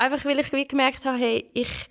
einfach 0.00 0.24
weil 0.24 0.38
ich 0.38 0.52
wie 0.52 0.66
gemerkt 0.66 1.04
habe, 1.04 1.18
hey, 1.18 1.50
ich, 1.54 1.86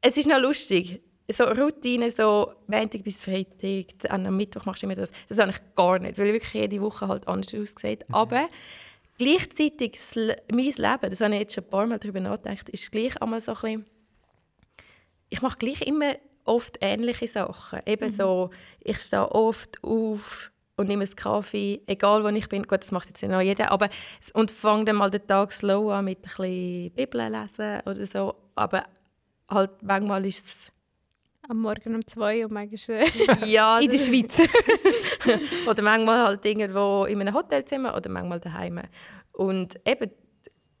es 0.00 0.16
ist 0.16 0.28
noch 0.28 0.40
lustig. 0.40 1.02
So 1.30 1.44
Routine, 1.44 2.10
so 2.10 2.52
Montag 2.66 3.04
bis 3.04 3.22
Freitag, 3.22 3.86
am 4.08 4.36
Mittwoch 4.36 4.64
machst 4.64 4.82
du 4.82 4.86
immer 4.86 4.96
das. 4.96 5.12
Das 5.28 5.38
habe 5.38 5.52
ich 5.52 5.58
gar 5.76 5.98
nicht, 6.00 6.18
weil 6.18 6.32
wirklich 6.32 6.54
jede 6.54 6.80
Woche 6.80 7.06
halt 7.06 7.28
anders 7.28 7.54
aussieht. 7.54 8.04
Aber 8.10 8.48
gleichzeitig 9.18 10.00
mein 10.50 10.64
Leben, 10.64 11.10
das 11.10 11.20
habe 11.20 11.34
ich 11.34 11.40
jetzt 11.40 11.54
schon 11.54 11.64
ein 11.64 11.70
paar 11.70 11.86
Mal 11.86 12.00
darüber 12.00 12.18
nachgedacht, 12.18 12.68
ist 12.70 12.90
gleich 12.90 13.20
einmal 13.22 13.40
so 13.40 13.52
ein 13.52 13.60
bisschen, 13.60 13.86
ich 15.28 15.42
mache 15.42 15.58
gleich 15.58 15.82
immer 15.82 16.16
oft 16.44 16.78
ähnliche 16.80 17.28
Sachen. 17.28 17.80
Eben 17.86 18.10
so, 18.10 18.50
ich 18.80 18.98
stehe 18.98 19.30
oft 19.30 19.84
auf 19.84 20.50
und 20.80 20.88
nehme 20.88 21.04
einen 21.04 21.14
Kaffee, 21.14 21.82
egal 21.86 22.24
wo 22.24 22.28
ich 22.28 22.48
bin. 22.48 22.62
Gut, 22.62 22.80
das 22.80 22.90
macht 22.90 23.08
jetzt 23.08 23.20
nicht 23.20 23.30
noch 23.30 23.42
jeder, 23.42 23.70
aber 23.70 23.90
und 24.32 24.50
fange 24.50 24.86
dann 24.86 24.96
mal 24.96 25.10
den 25.10 25.26
Tag 25.26 25.52
slow 25.52 25.92
an 25.92 26.06
mit 26.06 26.18
ein 26.18 26.22
bisschen 26.22 26.90
Bibel 26.92 27.20
lesen 27.30 27.80
oder 27.84 28.06
so. 28.06 28.34
Aber 28.54 28.84
halt 29.48 29.70
manchmal 29.82 30.24
ist 30.24 30.46
es 30.46 30.72
Am 31.48 31.58
Morgen 31.58 31.94
um 31.96 32.06
zwei 32.06 32.46
und 32.46 32.52
manchmal 32.52 33.02
äh, 33.02 33.44
ja, 33.46 33.78
in 33.78 33.90
der 33.90 33.98
Schweiz. 33.98 34.40
oder 35.68 35.82
manchmal 35.82 36.24
halt 36.24 36.46
irgendwo 36.46 37.04
in 37.04 37.20
einem 37.20 37.34
Hotelzimmer 37.34 37.94
oder 37.94 38.08
manchmal 38.08 38.40
daheim. 38.40 38.80
Und 39.32 39.78
eben 39.86 40.10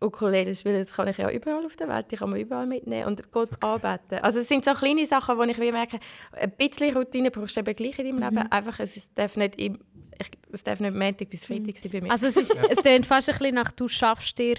Ukulele 0.02 0.54
spielen, 0.54 0.78
das 0.78 0.92
kann 0.92 1.08
ich 1.08 1.18
ja 1.18 1.30
überall 1.30 1.64
auf 1.66 1.76
der 1.76 1.88
Welt, 1.88 2.06
die 2.10 2.16
kann 2.16 2.30
man 2.30 2.40
überall 2.40 2.66
mitnehmen 2.66 3.06
und 3.06 3.30
Gott 3.32 3.50
anbeten. 3.62 4.18
Also 4.22 4.40
es 4.40 4.48
sind 4.48 4.64
so 4.64 4.72
kleine 4.74 5.04
Sachen, 5.06 5.36
wo 5.36 5.42
ich 5.42 5.60
wie 5.60 5.72
merke, 5.72 5.98
ein 6.32 6.50
bisschen 6.52 6.96
Routine 6.96 7.30
brauchst 7.30 7.56
du 7.56 7.60
eben 7.60 7.74
gleich 7.76 7.98
in 7.98 8.06
deinem 8.18 8.34
Leben. 8.34 8.50
Einfach, 8.50 8.80
es 8.80 8.96
ist- 8.96 9.10
darf 9.16 9.36
nicht, 9.36 9.56
im, 9.60 9.78
ich, 10.18 10.30
es 10.52 10.64
darf 10.64 10.80
nicht 10.80 10.94
Montag 10.94 11.28
bis 11.28 11.44
Freitag 11.44 11.76
sein 11.76 11.90
bei 11.92 12.00
mir. 12.00 12.10
Also 12.10 12.28
es, 12.28 12.36
ist, 12.36 12.56
es 12.68 12.76
klingt 12.78 13.06
fast 13.06 13.28
ein 13.28 13.36
bisschen 13.38 13.54
nach, 13.54 13.70
du 13.72 13.88
schaffst 13.88 14.38
dir 14.38 14.56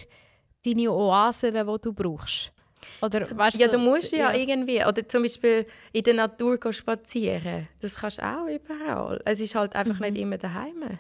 deine 0.63 0.91
Oasen, 0.91 1.53
die 1.53 1.81
du 1.81 1.93
brauchst. 1.93 2.51
Oder, 3.01 3.27
weißt 3.38 3.60
ja, 3.60 3.67
du 3.67 3.77
musst 3.77 4.12
ja, 4.12 4.33
irgendwie. 4.33 4.83
Oder 4.83 5.07
zum 5.07 5.21
Beispiel 5.24 5.65
in 5.91 6.03
der 6.03 6.15
Natur 6.15 6.57
spazieren. 6.74 7.67
Das 7.79 7.95
kannst 7.95 8.17
du 8.19 8.24
auch 8.24 8.48
überall. 8.48 9.21
Es 9.25 9.39
ist 9.39 9.53
halt 9.55 9.75
einfach 9.75 10.00
nicht 10.00 10.17
immer 10.17 10.38
daheim. 10.38 11.00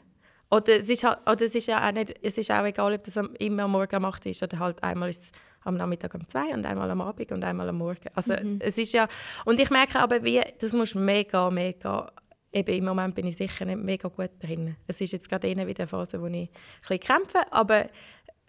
Oder 0.51 0.81
es 0.81 0.89
ist, 0.89 1.05
halt, 1.05 1.19
oder 1.21 1.45
es 1.45 1.55
ist 1.55 1.67
ja 1.67 1.87
auch 1.87 1.93
nicht, 1.93 2.13
es 2.21 2.37
ist 2.37 2.51
auch 2.51 2.65
egal, 2.65 2.93
ob 2.93 3.03
das 3.05 3.15
immer 3.39 3.63
am 3.63 3.71
Morgen 3.71 3.95
um 3.95 4.05
8 4.05 4.25
ist 4.25 4.43
oder 4.43 4.59
halt 4.59 4.83
einmal 4.83 5.09
ist 5.09 5.33
am 5.63 5.75
Nachmittag 5.75 6.13
um 6.13 6.27
2 6.27 6.53
und 6.53 6.65
einmal 6.65 6.91
am 6.91 6.99
Abend 6.99 7.31
und 7.31 7.43
einmal 7.43 7.69
am 7.69 7.77
Morgen. 7.77 8.09
Also 8.15 8.33
es 8.59 8.77
ist 8.77 8.91
ja, 8.91 9.07
und 9.45 9.61
ich 9.61 9.69
merke 9.69 9.99
aber, 9.99 10.23
wie, 10.23 10.41
das 10.59 10.73
muss 10.73 10.93
mega, 10.93 11.49
mega, 11.49 12.11
eben 12.51 12.75
im 12.75 12.83
Moment 12.83 13.15
bin 13.15 13.27
ich 13.27 13.37
sicher 13.37 13.63
nicht 13.63 13.81
mega 13.81 14.09
gut 14.09 14.31
drin. 14.39 14.75
Es 14.87 14.99
ist 14.99 15.13
jetzt 15.13 15.29
gerade 15.29 15.47
wieder 15.47 15.61
eine 15.61 15.87
Phase, 15.87 16.21
wo 16.21 16.25
ich 16.25 16.33
ein 16.33 16.49
bisschen 16.81 16.99
kämpfe, 16.99 17.39
aber 17.51 17.89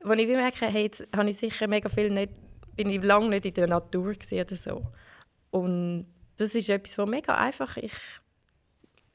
wo 0.03 0.13
ich 0.13 0.27
merke, 0.27 0.67
hey, 0.67 0.85
jetzt 0.85 1.07
habe 1.15 1.31
ich 1.31 1.37
sicher 1.37 1.69
mega 1.69 1.89
viel 1.89 2.11
nicht, 2.11 2.33
bin 2.75 2.91
ich 2.91 3.01
lange 3.01 3.29
nicht 3.29 3.47
in 3.47 3.55
der 3.55 3.69
Natur 3.69 4.15
oder 4.33 4.57
so. 4.57 4.83
Und 5.51 6.07
das 6.37 6.55
ist 6.57 6.69
etwas, 6.69 6.99
was 6.99 7.09
mega 7.09 7.37
einfach 7.37 7.77
ich 7.77 7.93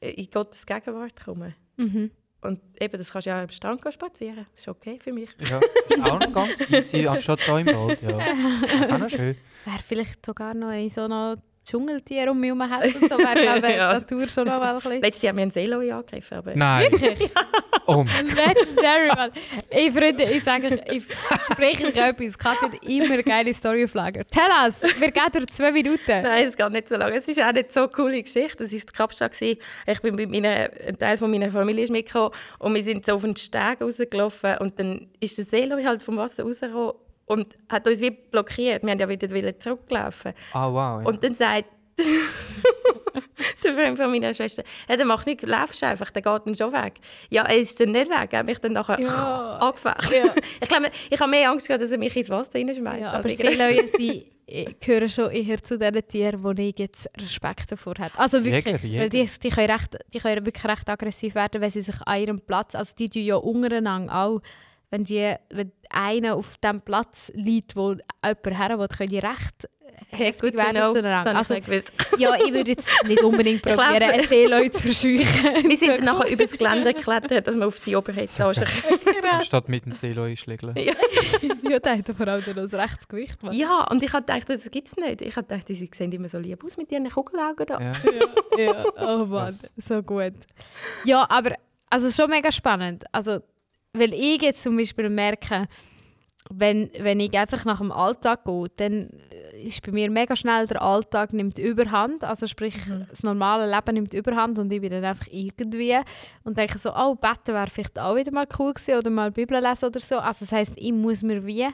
in 0.00 0.30
Gottes 0.30 0.64
Gegenwart 0.64 1.22
komme. 1.22 1.54
Mhm. 1.76 2.12
Und 2.40 2.60
eben, 2.80 2.96
das 2.96 3.10
kannst 3.10 3.26
du 3.26 3.30
ja 3.30 3.42
am 3.42 3.48
Strand 3.48 3.82
spazieren. 3.92 4.46
Das 4.52 4.60
ist 4.60 4.68
okay 4.68 4.98
für 5.02 5.12
mich. 5.12 5.30
Ja, 5.40 5.58
ist 5.88 6.00
auch 6.00 6.20
noch 6.20 6.32
ganz 6.32 6.60
easy, 6.70 7.06
anstatt 7.08 7.40
da 7.46 7.58
im 7.58 7.66
Wald. 7.66 8.00
Ja. 8.02 8.94
Auch 8.94 8.98
noch 8.98 9.10
schön. 9.10 9.36
Wäre 9.64 9.78
vielleicht 9.86 10.24
sogar 10.24 10.54
noch 10.54 10.68
ein 10.68 10.88
so 10.88 11.08
noch 11.08 11.36
Dschungeltier 11.68 12.30
um 12.30 12.40
mich 12.40 12.48
herum 12.50 12.62
hätte. 12.72 12.98
So 12.98 13.18
wäre 13.18 13.42
glaube 13.42 13.68
ich 13.68 13.74
Ja. 13.76 13.92
die 13.94 13.98
Natur 14.00 14.28
schon 14.28 14.46
noch 14.46 14.58
mal 14.58 14.74
ein 14.74 14.80
bisschen... 14.80 15.02
Letztes 15.02 15.22
Jahr 15.22 15.30
haben 15.30 15.36
wir 15.36 15.42
einen 15.42 15.50
Seeloi 15.50 15.92
angegriffen, 15.92 16.38
aber 16.38 16.54
Nein. 16.54 16.90
Oh 16.94 16.98
mein 17.96 18.26
Legendary, 18.26 19.08
Mann. 19.08 19.30
Ey, 19.70 19.90
Freunde, 19.90 20.24
ich 20.24 20.44
sage 20.44 20.66
euch, 20.68 20.96
ich 20.96 21.04
spreche 21.52 21.86
euch 21.86 21.96
etwas. 21.96 22.38
Katja 22.38 22.62
hat 22.62 22.84
immer 22.84 23.12
eine 23.12 23.22
geile 23.22 23.54
Story 23.54 23.84
auf 23.84 23.94
Lager. 23.94 24.24
Tell 24.26 24.50
us, 24.62 24.82
wir 24.82 25.10
gehen 25.10 25.32
durch 25.32 25.46
zwei 25.48 25.72
Minuten. 25.72 26.02
Nein, 26.06 26.48
es 26.48 26.56
geht 26.56 26.70
nicht 26.70 26.88
so 26.88 26.96
lange. 26.96 27.16
Es 27.16 27.26
ist 27.26 27.42
auch 27.42 27.52
nicht 27.52 27.72
so 27.72 27.80
eine 27.80 27.88
coole 27.88 28.22
Geschichte. 28.22 28.64
Es 28.64 28.72
war 28.72 28.78
die 28.78 28.96
Kapstadt. 28.96 29.40
Ich 29.40 30.00
bin 30.02 30.14
mit 30.14 30.30
meiner, 30.30 30.70
ein 30.86 30.98
Teil 30.98 31.16
von 31.18 31.30
meiner 31.30 31.50
Familie 31.50 31.84
ist 31.84 31.90
mitgekommen 31.90 32.32
und 32.58 32.74
wir 32.74 32.82
sind 32.82 33.06
so 33.06 33.14
auf 33.14 33.22
den 33.22 33.36
Steg 33.36 33.80
rausgelaufen 33.80 34.58
und 34.58 34.78
dann 34.78 35.08
ist 35.20 35.38
der 35.38 35.44
Seeloi 35.44 35.84
halt 35.84 36.02
vom 36.02 36.16
Wasser 36.16 36.42
rausgekommen 36.42 36.92
und 37.26 37.56
hat 37.68 37.86
uns 37.86 38.00
wie 38.00 38.10
blockiert. 38.10 38.82
Wir 38.82 38.90
haben 38.90 38.98
ja 38.98 39.08
wieder 39.08 39.30
wollen 39.30 39.60
zurücklaufen. 39.60 40.32
Ah, 40.52 40.68
wow. 40.68 41.02
Ja. 41.02 41.08
Und 41.08 41.22
dann 41.22 41.34
sagt 41.34 41.66
der 43.64 43.72
Freund 43.72 43.96
von 43.98 44.10
meiner 44.10 44.32
Schwester, 44.34 44.62
ja, 44.88 44.96
der 44.96 45.06
macht 45.06 45.26
nichts, 45.26 45.44
laufst 45.44 45.82
einfach, 45.82 46.10
der 46.10 46.22
geht 46.22 46.42
dann 46.46 46.54
schon 46.54 46.72
weg. 46.72 46.94
Ja, 47.30 47.42
er 47.44 47.56
ist 47.58 47.78
dann 47.80 47.92
nicht 47.92 48.10
weg, 48.10 48.28
er 48.32 48.38
hat 48.40 48.46
mich 48.46 48.58
dann 48.58 48.72
nachher 48.72 49.00
Ja. 49.00 49.58
angefacht. 49.60 50.12
Ja. 50.12 50.24
Ich 50.60 50.68
glaube, 50.68 50.90
ich 51.10 51.20
habe 51.20 51.30
mehr 51.30 51.50
Angst 51.50 51.66
gehabt, 51.66 51.82
dass 51.82 51.92
er 51.92 51.98
mich 51.98 52.14
ins 52.16 52.30
Wasser 52.30 52.54
reinschmeißt. 52.54 53.00
Ja, 53.00 53.12
aber 53.12 53.28
Seeleuen 53.28 53.88
sie 53.96 54.26
äh, 54.46 54.72
gehören 54.80 55.08
schon 55.08 55.30
eher 55.30 55.62
zu 55.62 55.78
den 55.78 55.94
Tieren, 56.08 56.42
wo 56.42 56.50
ich 56.52 56.78
jetzt 56.78 57.08
Respekt 57.20 57.70
davor 57.70 57.94
habe. 57.98 58.12
Also 58.16 58.44
wirklich, 58.44 58.64
Jäger, 58.64 58.86
Jäger. 58.86 59.02
weil 59.02 59.10
die, 59.10 59.28
die, 59.42 59.48
können 59.50 59.70
recht, 59.70 59.96
die 60.12 60.18
können 60.18 60.46
wirklich 60.46 60.64
recht 60.64 60.88
aggressiv 60.88 61.34
werden, 61.34 61.60
wenn 61.60 61.70
sie 61.70 61.82
sich 61.82 62.00
an 62.06 62.20
ihrem 62.20 62.40
Platz, 62.40 62.74
also 62.74 62.94
die 62.98 63.08
tun 63.08 63.22
ja 63.22 63.36
untereinander 63.36 64.14
auch, 64.14 64.40
wenn, 64.90 65.04
die, 65.04 65.34
wenn 65.50 65.72
einer 65.90 66.36
auf 66.36 66.56
dem 66.58 66.80
Platz 66.80 67.30
liegt, 67.34 67.76
wo 67.76 67.92
jemand 67.92 68.58
her 68.58 68.78
will, 68.78 68.88
können 68.88 69.10
die 69.10 69.18
recht 69.18 69.68
heftig 70.10 70.54
werden 70.56 70.70
know. 70.70 70.80
Das 70.80 70.92
zueinander. 70.92 71.34
habe 71.34 71.38
Also, 71.38 71.54
ja, 72.18 72.34
ich 72.36 72.52
würde 72.52 72.70
jetzt 72.70 72.88
nicht 73.06 73.22
unbedingt 73.22 73.62
probieren, 73.62 74.02
eine 74.02 74.26
Seeleue 74.26 74.70
zu 74.70 74.82
verscheuchen. 74.88 75.68
Wir 75.68 75.76
sind 75.76 76.04
nachher 76.04 76.30
über 76.30 76.44
das 76.44 76.52
Gelände 76.52 76.94
geklettert, 76.94 77.46
dass 77.46 77.56
wir 77.56 77.66
auf 77.66 77.80
die 77.80 77.96
obere 77.96 78.20
Etage 78.20 78.62
Anstatt 79.30 79.68
mit 79.68 79.84
dem 79.84 79.92
Seeloi 79.92 80.36
schlägeln. 80.36 80.76
ja, 80.76 81.78
der 81.78 81.98
hat 81.98 82.08
vor 82.08 82.28
allem 82.28 82.44
noch 82.46 82.56
ein 82.56 82.80
rechtes 82.80 83.08
Gewicht. 83.08 83.42
Mann. 83.42 83.52
Ja, 83.52 83.86
und 83.90 84.02
ich 84.02 84.12
habe 84.12 84.24
gedacht, 84.24 84.48
das 84.48 84.70
gibt 84.70 84.88
es 84.88 84.96
nicht. 84.96 85.20
Ich 85.20 85.36
habe 85.36 85.46
gedacht, 85.46 85.66
sie 85.66 85.90
sehen 85.94 86.12
immer 86.12 86.28
so 86.28 86.38
lieb 86.38 86.64
aus 86.64 86.76
mit 86.76 86.90
ihren 86.90 87.08
Kugelaugen 87.08 87.66
da. 87.66 87.80
Ja. 87.80 87.92
ja, 88.56 88.84
oh 88.96 89.26
Mann, 89.26 89.48
Was? 89.48 89.72
so 89.76 90.02
gut. 90.02 90.34
Ja, 91.04 91.26
aber 91.28 91.54
also 91.90 92.10
schon 92.10 92.30
mega 92.30 92.50
spannend. 92.52 93.04
Also, 93.12 93.40
weil 93.98 94.14
ich 94.14 94.42
jetzt 94.42 94.62
zum 94.62 94.76
Beispiel 94.76 95.08
merke, 95.08 95.66
wenn, 96.50 96.90
wenn 96.98 97.20
ich 97.20 97.36
einfach 97.36 97.64
nach 97.64 97.78
dem 97.78 97.92
Alltag 97.92 98.44
gehe, 98.44 98.68
dann 98.76 99.10
ist 99.62 99.82
bei 99.82 99.92
mir 99.92 100.10
mega 100.10 100.34
schnell 100.34 100.66
der 100.66 100.80
Alltag 100.80 101.32
nimmt 101.32 101.58
Überhand. 101.58 102.24
Also 102.24 102.46
sprich, 102.46 102.74
das 103.10 103.22
normale 103.22 103.70
Leben 103.70 103.94
nimmt 103.94 104.14
Überhand 104.14 104.58
und 104.58 104.72
ich 104.72 104.80
bin 104.80 104.90
dann 104.90 105.04
einfach 105.04 105.26
irgendwie 105.30 105.98
und 106.44 106.56
denke 106.56 106.78
so, 106.78 106.94
oh, 106.94 107.14
Betten 107.16 107.54
wäre 107.54 107.68
vielleicht 107.68 107.98
auch 107.98 108.16
wieder 108.16 108.32
mal 108.32 108.46
cool 108.58 108.72
gewesen 108.72 108.96
oder 108.96 109.10
mal 109.10 109.30
Bibel 109.30 109.60
lesen 109.60 109.86
oder 109.86 110.00
so. 110.00 110.16
Also 110.16 110.44
das 110.44 110.52
heisst, 110.52 110.72
ich 110.76 110.92
muss 110.92 111.22
mir 111.22 111.44
wie, 111.44 111.68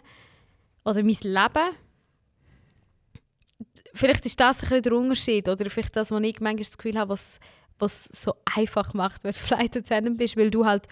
oder 0.85 1.02
mein 1.02 1.16
Leben 1.23 1.76
vielleicht 3.97 4.26
ist 4.26 4.40
das 4.40 4.59
ein 4.59 4.61
bisschen 4.62 4.83
der 4.83 4.93
Unterschied 4.95 5.49
oder 5.49 5.71
vielleicht 5.71 5.95
das, 5.95 6.11
was 6.11 6.21
ich 6.21 6.40
manchmal 6.40 6.57
das 6.57 6.76
Gefühl 6.76 6.99
habe, 6.99 7.11
was 7.11 7.38
was 7.78 8.04
so 8.04 8.35
einfach 8.54 8.95
macht, 8.95 9.25
wenn 9.25 9.33
du 9.33 9.37
Flight 9.40 9.76
Attendant 9.76 10.19
bist, 10.19 10.37
weil 10.37 10.50
du 10.50 10.64
halt 10.64 10.87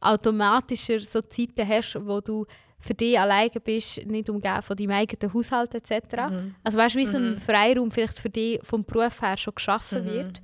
automatischer 0.00 1.00
so 1.00 1.20
Zeiten 1.22 1.66
hast, 1.68 1.98
wo 2.06 2.20
du 2.20 2.46
für 2.80 2.94
dich 2.94 3.18
alleine 3.18 3.50
bist, 3.62 4.06
nicht 4.06 4.30
umgeben 4.30 4.62
von 4.62 4.76
deinem 4.76 4.92
eigenen 4.92 5.34
Haushalt 5.34 5.74
etc. 5.74 6.30
Mhm. 6.30 6.54
Also 6.62 6.78
weißt 6.78 6.94
du, 6.94 6.98
wie 7.00 7.06
so 7.06 7.16
ein 7.16 7.30
Mhm. 7.32 7.38
Freiraum 7.38 7.90
vielleicht 7.90 8.18
für 8.18 8.30
dich 8.30 8.60
vom 8.62 8.84
Beruf 8.84 9.20
her 9.20 9.36
schon 9.36 9.54
geschaffen 9.54 10.02
Mhm. 10.04 10.06
wird, 10.06 10.40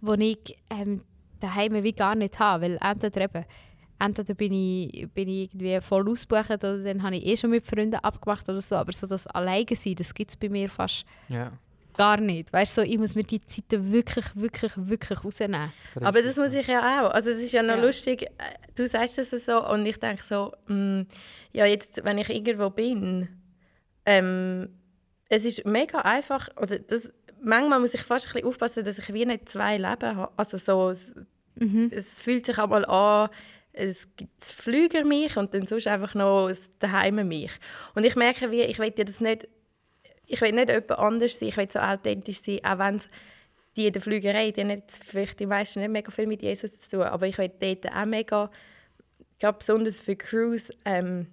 wo 0.00 0.12
ich 0.14 0.56
ähm, 0.70 1.02
daheim 1.40 1.82
wie 1.82 1.92
gar 1.92 2.14
nicht 2.14 2.38
habe, 2.38 2.62
weil 2.64 2.78
entweder 2.80 3.22
eben 3.22 3.44
entweder 3.98 4.34
bin 4.34 4.52
ich, 4.52 5.08
bin 5.12 5.28
ich 5.28 5.52
irgendwie 5.54 5.80
voll 5.80 6.08
ausgebucht 6.08 6.50
oder 6.50 6.78
dann 6.82 7.02
habe 7.02 7.16
ich 7.16 7.26
eh 7.26 7.36
schon 7.36 7.50
mit 7.50 7.64
Freunden 7.66 7.96
abgemacht 7.96 8.48
oder 8.48 8.60
so, 8.60 8.74
aber 8.76 8.92
so 8.92 9.06
das 9.06 9.26
Alleine 9.28 9.66
sein, 9.74 9.94
das 9.96 10.12
gibt 10.14 10.30
es 10.30 10.36
bei 10.36 10.48
mir 10.48 10.68
fast 10.68 11.04
Ja. 11.28 11.52
Gar 11.94 12.18
nicht. 12.20 12.52
Weißt 12.52 12.76
du, 12.76 12.82
so, 12.82 12.86
ich 12.86 12.98
muss 12.98 13.14
mir 13.14 13.24
die 13.24 13.40
Zeiten 13.44 13.92
wirklich, 13.92 14.24
wirklich, 14.34 14.72
wirklich 14.76 15.24
rausnehmen. 15.24 15.72
Aber 16.00 16.22
das 16.22 16.36
muss 16.36 16.52
ich 16.54 16.66
ja 16.66 16.80
auch. 17.04 17.10
Also 17.10 17.30
es 17.30 17.42
ist 17.42 17.52
ja 17.52 17.62
noch 17.62 17.76
Ja. 17.76 17.84
lustig, 17.84 18.22
äh, 18.22 18.28
du 18.74 18.86
sagst 18.86 19.18
das 19.18 19.30
so 19.30 19.66
und 19.68 19.84
ich 19.86 19.98
denke 19.98 20.22
so, 20.22 20.52
mm, 20.68 21.02
ja 21.52 21.66
jetzt, 21.66 22.04
wenn 22.04 22.18
ich 22.18 22.30
irgendwo 22.30 22.70
bin, 22.70 23.28
ähm, 24.06 24.68
es 25.28 25.44
ist 25.44 25.64
mega 25.64 26.00
einfach, 26.00 26.48
oder 26.60 26.78
das, 26.78 27.10
manchmal 27.42 27.80
muss 27.80 27.94
ich 27.94 28.02
fast 28.02 28.26
ein 28.26 28.32
bisschen 28.32 28.48
aufpassen, 28.48 28.84
dass 28.84 28.98
ich 28.98 29.12
wie 29.12 29.24
nicht 29.24 29.48
zwei 29.48 29.76
Leben 29.76 30.16
habe. 30.16 30.30
Also 30.36 30.58
so, 30.58 30.90
es, 30.90 31.14
Mhm. 31.54 31.90
es 31.94 32.22
fühlt 32.22 32.46
sich 32.46 32.58
einmal 32.58 32.84
an, 32.86 33.28
es 33.74 34.08
gibt 34.16 34.30
das 34.40 34.52
Flüger 34.52 35.04
mich 35.04 35.36
und 35.36 35.52
dann 35.54 35.66
sonst 35.66 35.86
einfach 35.86 36.14
noch 36.14 36.48
das 36.48 36.70
Daheim 36.78 37.26
mich. 37.28 37.52
Und 37.94 38.04
ich 38.04 38.16
merke, 38.16 38.50
wie, 38.50 38.62
ich 38.62 38.78
will 38.78 38.92
ja 38.96 39.04
das 39.04 39.20
nicht, 39.20 39.48
ich 40.26 40.40
will 40.40 40.52
nicht 40.52 40.68
jemand 40.68 40.90
anders 40.92 41.38
sein, 41.38 41.48
ich 41.48 41.56
will 41.56 41.68
so 41.70 41.78
authentisch 41.78 42.42
sein, 42.42 42.60
auch 42.64 42.78
wenn 42.78 42.96
es 42.96 43.08
die 43.76 43.86
in 43.86 43.92
der 43.92 44.02
Flügerei, 44.02 44.50
die 44.50 44.60
haben 44.60 44.68
nicht, 44.68 44.90
vielleicht 44.90 45.40
die 45.40 45.46
meisten 45.46 45.80
nicht 45.80 45.90
mega 45.90 46.10
viel 46.10 46.26
mit 46.26 46.42
Jesus 46.42 46.80
zu 46.80 46.90
tun, 46.90 47.02
aber 47.02 47.26
ich 47.26 47.38
will 47.38 47.50
dort 47.58 47.90
auch 47.90 48.04
mega, 48.04 48.50
gerade 49.38 49.58
besonders 49.58 50.00
für 50.00 50.16
Crews, 50.16 50.70
ähm, 50.84 51.26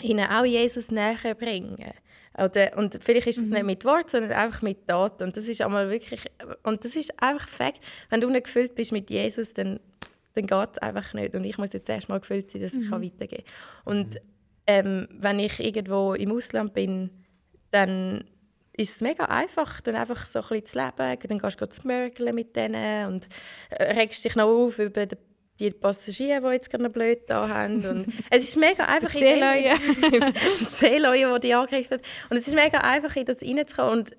ihnen 0.00 0.28
auch 0.28 0.44
Jesus 0.44 0.90
näher 0.90 1.34
bringen. 1.34 1.92
Oder, 2.36 2.76
und 2.76 2.98
vielleicht 3.00 3.28
ist 3.28 3.38
es 3.38 3.44
nicht 3.44 3.64
mit 3.64 3.84
Wort, 3.84 4.10
sondern 4.10 4.32
einfach 4.32 4.60
mit 4.60 4.88
Taten. 4.88 5.22
Und 5.22 5.36
das 5.36 5.46
ist 5.46 5.60
einmal 5.60 5.88
wirklich, 5.88 6.24
und 6.64 6.84
das 6.84 6.96
ist 6.96 7.22
einfach 7.22 7.46
Fakt. 7.46 7.80
Wenn 8.10 8.20
du 8.20 8.28
nicht 8.28 8.44
gefüllt 8.44 8.74
bist 8.74 8.90
mit 8.90 9.08
Jesus, 9.08 9.54
dann, 9.54 9.78
dann 10.34 10.46
geht 10.46 10.68
es 10.72 10.78
einfach 10.78 11.14
nicht. 11.14 11.36
Und 11.36 11.44
ich 11.44 11.58
muss 11.58 11.72
jetzt 11.72 11.88
erst 11.88 12.08
mal 12.08 12.18
gefüllt 12.18 12.50
sein, 12.50 12.62
dass 12.62 12.74
ich 12.74 12.90
kann 12.90 13.02
weitergehen 13.02 13.44
kann. 13.84 13.96
Und 13.96 14.20
ähm, 14.66 15.08
wenn 15.12 15.38
ich 15.38 15.60
irgendwo 15.60 16.14
im 16.14 16.32
Ausland 16.32 16.74
bin, 16.74 17.10
dann 17.74 18.24
ist 18.76 18.96
es 18.96 19.00
mega 19.00 19.24
einfach, 19.24 19.80
dann 19.80 19.96
einfach 19.96 20.26
so 20.26 20.38
ein 20.40 20.46
bisschen 20.48 20.66
zu 20.66 20.78
leben. 20.78 21.18
Dann 21.28 21.38
gehst 21.38 21.60
du 21.60 21.66
smörgeln 21.72 22.34
mit 22.34 22.54
denen 22.54 23.06
und 23.08 23.28
äh, 23.70 23.92
regst 23.94 24.24
dich 24.24 24.36
noch 24.36 24.46
auf 24.48 24.78
über 24.78 25.06
die, 25.06 25.16
die 25.58 25.70
Passagiere, 25.70 26.40
die 26.40 26.54
jetzt 26.54 26.70
gerade 26.70 26.88
blöd 26.88 27.22
da 27.26 27.48
haben. 27.48 27.84
Und 27.84 28.06
es 28.30 28.44
ist 28.44 28.56
mega 28.56 28.84
einfach... 28.84 29.12
in 29.14 29.20
dem- 29.20 29.38
Seeleuen. 29.40 29.78
die 30.60 30.64
Seeleuen, 30.72 31.34
die 31.34 31.40
die 31.48 31.54
angegriffen 31.54 31.98
hat. 31.98 32.06
Und 32.30 32.36
es 32.36 32.46
ist 32.46 32.54
mega 32.54 32.78
einfach, 32.78 33.14
in 33.16 33.26
das 33.26 33.42
reinzukommen. 33.42 33.98
Und, 33.98 34.16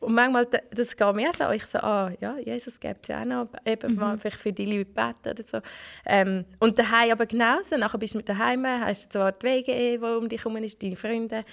und 0.00 0.14
manchmal, 0.14 0.46
das 0.70 0.96
geht 0.96 1.14
mir 1.14 1.32
so, 1.32 1.50
ich 1.50 1.64
so, 1.64 1.78
ah, 1.78 2.10
ja, 2.20 2.36
Jesus 2.38 2.80
gibt 2.80 3.02
es 3.02 3.08
ja 3.08 3.20
auch 3.22 3.26
noch, 3.26 3.48
eben 3.64 3.94
mal 3.96 4.18
vielleicht 4.18 4.38
für 4.38 4.52
die 4.52 4.66
Leute 4.66 4.90
beten 4.90 5.30
oder 5.30 5.42
so. 5.42 5.58
Ähm, 6.04 6.44
und 6.58 6.78
daheim 6.78 7.12
aber 7.12 7.24
genauso, 7.24 7.76
nachher 7.76 7.98
bist 7.98 8.12
du 8.12 8.18
mit 8.18 8.28
daheim, 8.28 8.66
hast 8.66 9.12
zwar 9.12 9.32
die 9.32 9.46
Wege, 9.46 9.72
die 9.72 9.98
um 9.98 10.28
dich 10.28 10.44
herum 10.44 10.58
sind, 10.58 10.82
deine 10.82 10.96
Freunde, 10.96 11.44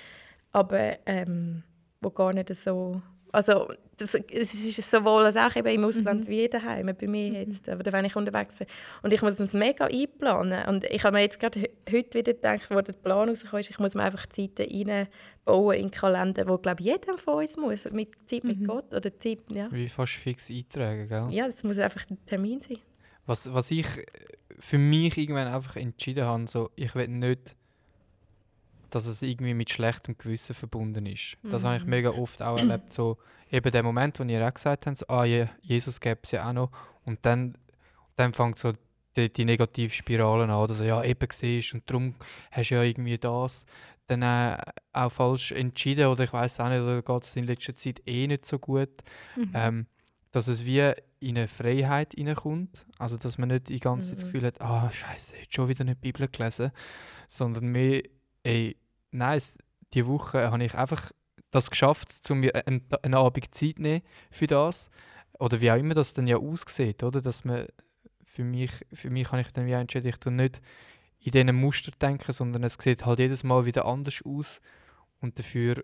aber 0.51 0.97
ähm, 1.05 1.63
wo 2.01 2.09
gar 2.09 2.33
nicht 2.33 2.53
so... 2.55 3.01
Also 3.33 3.71
das, 3.95 4.13
es 4.13 4.53
ist 4.53 4.91
sowohl 4.91 5.23
als 5.23 5.37
auch 5.37 5.55
eben 5.55 5.69
im 5.69 5.85
Ausland 5.85 6.27
wie 6.27 6.49
daheim, 6.49 6.93
bei 6.99 7.07
mir 7.07 7.43
jetzt, 7.43 7.65
oder 7.69 7.93
wenn 7.93 8.03
ich 8.03 8.17
unterwegs 8.17 8.55
bin. 8.55 8.67
Und 9.03 9.13
ich 9.13 9.21
muss 9.21 9.37
das 9.37 9.53
mega 9.53 9.85
einplanen. 9.85 10.67
Und 10.67 10.83
ich 10.83 11.01
habe 11.05 11.15
mir 11.15 11.21
jetzt 11.21 11.39
gerade 11.39 11.61
he- 11.61 11.71
heute 11.89 12.19
wieder 12.19 12.33
gedacht, 12.33 12.67
wo 12.69 12.81
der 12.81 12.91
Plan 12.91 13.29
rausgekommen 13.29 13.61
ist, 13.61 13.69
ich 13.69 13.79
muss 13.79 13.95
mir 13.95 14.03
einfach 14.03 14.25
Zeiten 14.27 14.63
reinbauen 14.69 15.77
in 15.77 15.83
den 15.83 15.91
Kalender, 15.91 16.45
wo 16.45 16.57
glaube 16.57 16.81
ich 16.81 16.87
jeder 16.87 17.17
von 17.17 17.35
uns 17.35 17.55
muss, 17.55 17.89
mit 17.91 18.09
Zeit 18.25 18.43
mit 18.43 18.67
Gott 18.67 18.93
oder 18.93 19.17
Zeit, 19.17 19.39
ja. 19.49 19.71
Wie 19.71 19.87
fast 19.87 20.11
fix 20.11 20.49
eintragen, 20.49 21.07
gell? 21.07 21.27
Ja, 21.29 21.45
das 21.45 21.63
muss 21.63 21.77
einfach 21.79 22.03
ein 22.09 22.17
Termin 22.25 22.59
sein. 22.59 22.79
Was, 23.25 23.53
was 23.53 23.71
ich 23.71 23.87
für 24.59 24.77
mich 24.77 25.17
irgendwann 25.17 25.47
einfach 25.47 25.77
entschieden 25.77 26.25
habe, 26.25 26.47
so, 26.47 26.69
ich 26.75 26.93
will 26.95 27.07
nicht, 27.07 27.55
dass 28.95 29.05
es 29.05 29.21
irgendwie 29.21 29.53
mit 29.53 29.69
schlechtem 29.69 30.17
Gewissen 30.17 30.53
verbunden 30.53 31.05
ist. 31.05 31.37
Das 31.43 31.63
habe 31.63 31.77
ich 31.77 31.85
mega 31.85 32.11
oft 32.11 32.41
auch 32.41 32.57
erlebt. 32.57 32.93
So, 32.93 33.17
eben 33.49 33.71
der 33.71 33.83
Moment, 33.83 34.19
wo 34.19 34.23
ihr 34.23 34.47
auch 34.47 34.53
gesagt 34.53 34.85
habt, 34.85 34.97
so, 34.97 35.07
ah, 35.07 35.25
Je 35.25 35.47
Jesus 35.61 35.99
gäbe 35.99 36.19
es 36.23 36.31
ja 36.31 36.47
auch 36.47 36.53
noch. 36.53 36.71
Und 37.05 37.25
dann, 37.25 37.57
dann 38.15 38.33
fängt 38.33 38.57
so 38.57 38.73
die, 39.15 39.31
die 39.31 39.45
Negativspirale 39.45 40.43
an. 40.43 40.51
Oder 40.51 40.73
so, 40.73 40.83
ja, 40.83 41.03
eben 41.03 41.27
siehst 41.31 41.73
und 41.73 41.89
darum 41.89 42.15
hast 42.51 42.69
du 42.69 42.75
ja 42.75 42.83
irgendwie 42.83 43.17
das 43.17 43.65
dann 44.07 44.21
äh, 44.21 44.57
auch 44.93 45.11
falsch 45.11 45.51
entschieden. 45.51 46.07
Oder 46.07 46.25
ich 46.25 46.33
weiß 46.33 46.59
auch 46.59 46.69
nicht, 46.69 46.81
oder 46.81 47.01
geht 47.01 47.23
es 47.23 47.35
in 47.35 47.45
letzter 47.45 47.75
Zeit 47.75 48.01
eh 48.05 48.27
nicht 48.27 48.45
so 48.45 48.59
gut. 48.59 48.89
Ähm, 49.53 49.87
dass 50.31 50.47
es 50.47 50.65
wie 50.65 50.93
in 51.19 51.37
eine 51.37 51.47
Freiheit 51.47 52.13
hineinkommt. 52.13 52.85
Also, 52.97 53.17
dass 53.17 53.37
man 53.37 53.49
nicht 53.49 53.69
die 53.69 53.79
ganze 53.79 54.09
Zeit 54.09 54.17
das 54.17 54.25
Gefühl 54.25 54.47
hat, 54.47 54.61
ah, 54.61 54.91
Scheiße, 54.91 55.37
jetzt 55.37 55.53
schon 55.53 55.67
wieder 55.67 55.83
nicht 55.83 55.97
die 56.03 56.11
Bibel 56.11 56.27
gelesen. 56.27 56.71
Sondern 57.27 57.65
mehr, 57.65 58.03
ey, 58.43 58.77
nein, 59.11 59.37
es- 59.37 59.57
die 59.93 60.07
Woche 60.07 60.49
habe 60.51 60.63
ich 60.63 60.73
einfach 60.73 61.11
das 61.51 61.69
geschafft, 61.69 62.29
um 62.31 62.39
mir 62.39 62.55
einen, 62.65 62.85
einen 63.03 63.13
Abend 63.13 63.53
Zeit 63.53 63.75
zu 63.75 63.81
nehmen 63.81 64.01
für 64.29 64.47
das. 64.47 64.89
Oder 65.37 65.59
wie 65.59 65.71
auch 65.71 65.75
immer 65.77 65.93
das 65.93 66.13
dann 66.13 66.27
ja 66.27 66.37
aussieht, 66.37 67.03
oder? 67.03 67.21
Dass 67.21 67.43
man 67.43 67.67
für 68.23 68.43
mich, 68.43 68.71
für 68.93 69.09
mich 69.09 69.31
habe 69.31 69.41
ich 69.41 69.51
dann 69.51 69.65
wie 69.65 69.71
entschieden, 69.73 70.07
ich 70.07 70.25
nicht 70.25 70.61
in 71.19 71.31
diesen 71.31 71.55
Muster 71.55 71.91
denken, 72.01 72.31
sondern 72.31 72.63
es 72.63 72.75
sieht 72.79 73.05
halt 73.05 73.19
jedes 73.19 73.43
Mal 73.43 73.65
wieder 73.65 73.85
anders 73.85 74.21
aus. 74.23 74.61
Und 75.19 75.37
dafür 75.37 75.83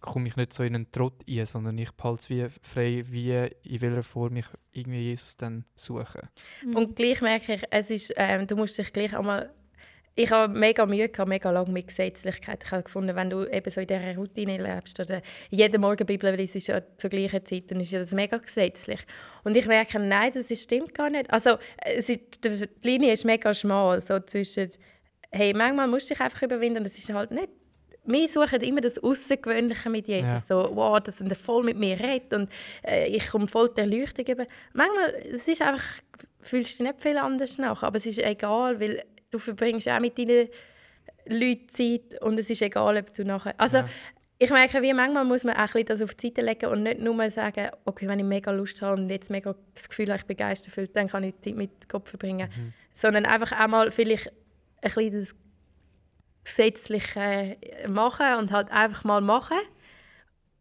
komme 0.00 0.28
ich 0.28 0.36
nicht 0.36 0.52
so 0.52 0.62
in 0.62 0.74
einen 0.74 0.92
Trott 0.92 1.24
ein, 1.28 1.46
sondern 1.46 1.78
ich 1.78 1.90
behalte 1.92 2.20
es 2.20 2.30
wie 2.30 2.48
frei, 2.60 3.04
wie 3.08 3.30
in 3.62 3.80
welcher 3.80 4.02
Form 4.02 4.36
ich 4.36 4.46
irgendwie 4.72 5.00
Jesus 5.00 5.36
dann 5.36 5.64
suche. 5.74 6.28
Und 6.74 6.96
gleich 6.96 7.20
merke 7.20 7.54
ich, 7.54 7.62
es 7.70 7.90
ist, 7.90 8.14
ähm, 8.16 8.46
du 8.46 8.56
musst 8.56 8.78
dich 8.78 8.92
gleich 8.92 9.16
einmal... 9.16 9.52
Ich 10.14 10.30
habe 10.30 10.52
mega 10.58 10.84
Mühe 10.84 11.08
gehabt, 11.08 11.28
mega 11.28 11.50
lange 11.50 11.72
mit 11.72 11.88
Gesetzlichkeit. 11.88 12.62
Ich 12.64 12.70
habe 12.70 12.82
gefunden, 12.82 13.16
wenn 13.16 13.30
du 13.30 13.46
eben 13.46 13.70
so 13.70 13.80
in 13.80 13.86
dieser 13.86 14.14
Routine 14.16 14.58
lebst 14.58 15.00
oder 15.00 15.22
jeden 15.48 15.80
Morgen 15.80 16.06
Bibel 16.06 16.34
liest 16.34 16.68
ja 16.68 16.82
zur 16.98 17.10
gleichen 17.10 17.44
Zeit, 17.46 17.70
dann 17.70 17.80
ist 17.80 17.92
ja 17.92 17.98
das 17.98 18.12
mega 18.12 18.36
gesetzlich. 18.36 19.00
Und 19.44 19.56
ich 19.56 19.66
merke, 19.66 19.98
nein, 19.98 20.32
das 20.34 20.50
ist, 20.50 20.64
stimmt 20.64 20.94
gar 20.94 21.08
nicht. 21.08 21.32
Also 21.32 21.56
ist, 21.96 22.44
die 22.44 22.68
Linie 22.82 23.12
ist 23.12 23.24
mega 23.24 23.54
schmal, 23.54 24.00
so 24.00 24.20
zwischen, 24.20 24.70
hey, 25.30 25.54
manchmal 25.54 25.88
musst 25.88 26.10
du 26.10 26.14
dich 26.14 26.22
einfach 26.22 26.42
überwinden, 26.42 26.84
das 26.84 26.98
ist 26.98 27.12
halt 27.12 27.30
nicht 27.30 27.48
wir 28.04 28.28
suchen 28.28 28.60
immer 28.62 28.80
das 28.80 28.98
Außergewöhnliche 28.98 29.88
mit 29.88 30.08
Jesus. 30.08 30.26
Ja. 30.28 30.40
So, 30.40 30.70
wow, 30.74 31.00
dass 31.00 31.20
er 31.20 31.34
voll 31.34 31.62
mit 31.62 31.76
mir 31.76 31.98
redet 31.98 32.32
und 32.32 32.50
äh, 32.84 33.06
ich 33.06 33.28
komme 33.28 33.46
voll 33.46 33.70
die 33.76 33.80
Erleuchtung 33.80 34.26
über. 34.26 34.46
Manchmal 34.72 35.14
es 35.32 35.46
ist 35.46 35.62
einfach, 35.62 35.84
fühlst 36.40 36.80
du 36.80 36.84
nicht 36.84 37.00
viel 37.00 37.16
anders 37.16 37.58
nach, 37.58 37.82
aber 37.82 37.96
es 37.96 38.06
ist 38.06 38.18
egal, 38.18 38.80
weil 38.80 39.04
du 39.32 39.38
verbringst 39.38 39.88
auch 39.88 40.00
mit 40.00 40.16
deinen 40.18 40.48
Leuten 41.26 41.68
Zeit 41.68 42.20
und 42.20 42.38
es 42.38 42.50
ist 42.50 42.62
egal, 42.62 42.96
ob 42.96 43.12
du 43.14 43.24
nachher... 43.24 43.54
Also, 43.58 43.78
Ja. 43.78 43.88
ich 44.38 44.50
merke, 44.50 44.82
wie 44.82 44.92
manchmal 44.92 45.24
muss 45.24 45.44
man 45.44 45.56
auch 45.56 45.72
das 45.84 46.02
auf 46.02 46.14
die 46.14 46.28
Seite 46.28 46.42
legen 46.42 46.66
und 46.66 46.82
nicht 46.82 47.00
nur 47.00 47.30
sagen, 47.30 47.70
okay, 47.84 48.08
wenn 48.08 48.18
ich 48.18 48.24
mega 48.24 48.50
Lust 48.50 48.82
habe 48.82 49.00
und 49.00 49.08
jetzt 49.08 49.30
mega 49.30 49.54
das 49.74 49.88
Gefühl 49.88 50.08
habe, 50.08 50.18
ich 50.18 50.26
bin 50.26 50.36
geisterfüllt, 50.36 50.94
dann 50.96 51.08
kann 51.08 51.24
ich 51.24 51.34
Zeit 51.40 51.54
mit 51.54 51.88
Gott 51.88 52.08
verbringen. 52.08 52.48
Sondern 52.94 53.24
einfach 53.24 53.52
auch 53.58 53.68
mal 53.68 53.90
vielleicht 53.90 54.28
ein 54.82 54.92
bisschen 54.92 55.20
das 55.20 55.34
Gesetzliche 56.44 57.56
machen 57.88 58.34
und 58.38 58.50
halt 58.50 58.70
einfach 58.72 59.04
mal 59.04 59.20
machen. 59.20 59.58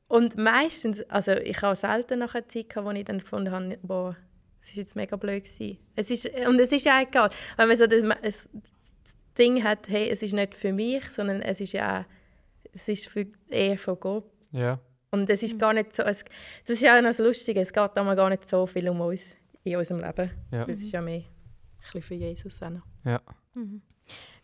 Und 0.08 0.38
meistens, 0.38 1.02
also 1.10 1.32
ich 1.32 1.62
habe 1.62 1.76
selten 1.76 2.20
nach 2.20 2.36
einer 2.36 2.48
Zeit 2.48 2.70
gehabt, 2.70 2.86
wo 2.86 2.92
ich 2.92 3.06
dann 3.06 3.20
gefunden 3.20 3.52
habe, 3.52 3.80
boah, 3.82 4.16
es 4.62 4.70
ist 4.70 4.76
jetzt 4.76 4.96
mega 4.96 5.16
blöd 5.16 5.44
gewesen. 5.44 5.78
Es 5.96 6.12
ist, 6.12 6.30
und 6.48 6.60
es 6.60 6.72
ist 6.72 6.86
ja 6.86 7.02
egal, 7.02 7.30
wenn 7.58 7.68
man 7.68 7.78
so 7.78 7.88
das, 7.88 8.04
das 8.04 8.48
Ding 9.38 9.64
hat, 9.64 9.90
hey, 9.90 10.10
es 10.10 10.22
ist 10.22 10.34
nicht 10.34 10.56
für 10.56 10.72
mich, 10.72 11.04
sondern 11.10 11.42
es 11.42 11.60
ist 11.60 11.74
ja 11.74 12.06
es 12.74 12.88
ist 12.88 13.08
für, 13.08 13.28
eher 13.50 13.78
von 13.78 14.00
Gott. 14.00 14.32
Ja. 14.52 14.80
Und 15.12 15.30
es 15.30 15.44
ist 15.44 15.60
gar 15.60 15.74
nicht 15.74 15.94
so, 15.94 16.04
es, 16.04 16.24
das 16.66 16.78
ist 16.78 16.82
ja 16.82 16.98
auch 16.98 17.02
noch 17.02 17.10
das 17.10 17.20
Lustige, 17.20 17.60
es 17.60 17.74
geht 17.74 17.98
einmal 17.98 18.16
gar 18.16 18.30
nicht 18.30 18.48
so 18.48 18.66
viel 18.66 18.88
um 18.90 19.02
uns 19.02 19.26
in 19.64 19.76
unserem 19.76 20.02
Leben. 20.02 20.32
Ja. 20.52 20.64
Es 20.64 20.82
ist 20.82 20.92
ja 20.92 21.02
mehr 21.02 21.18
ein 21.18 21.26
bisschen 21.82 22.02
für 22.02 22.16
Jesus 22.16 22.62
auch. 22.64 22.72
Ja. 23.04 23.20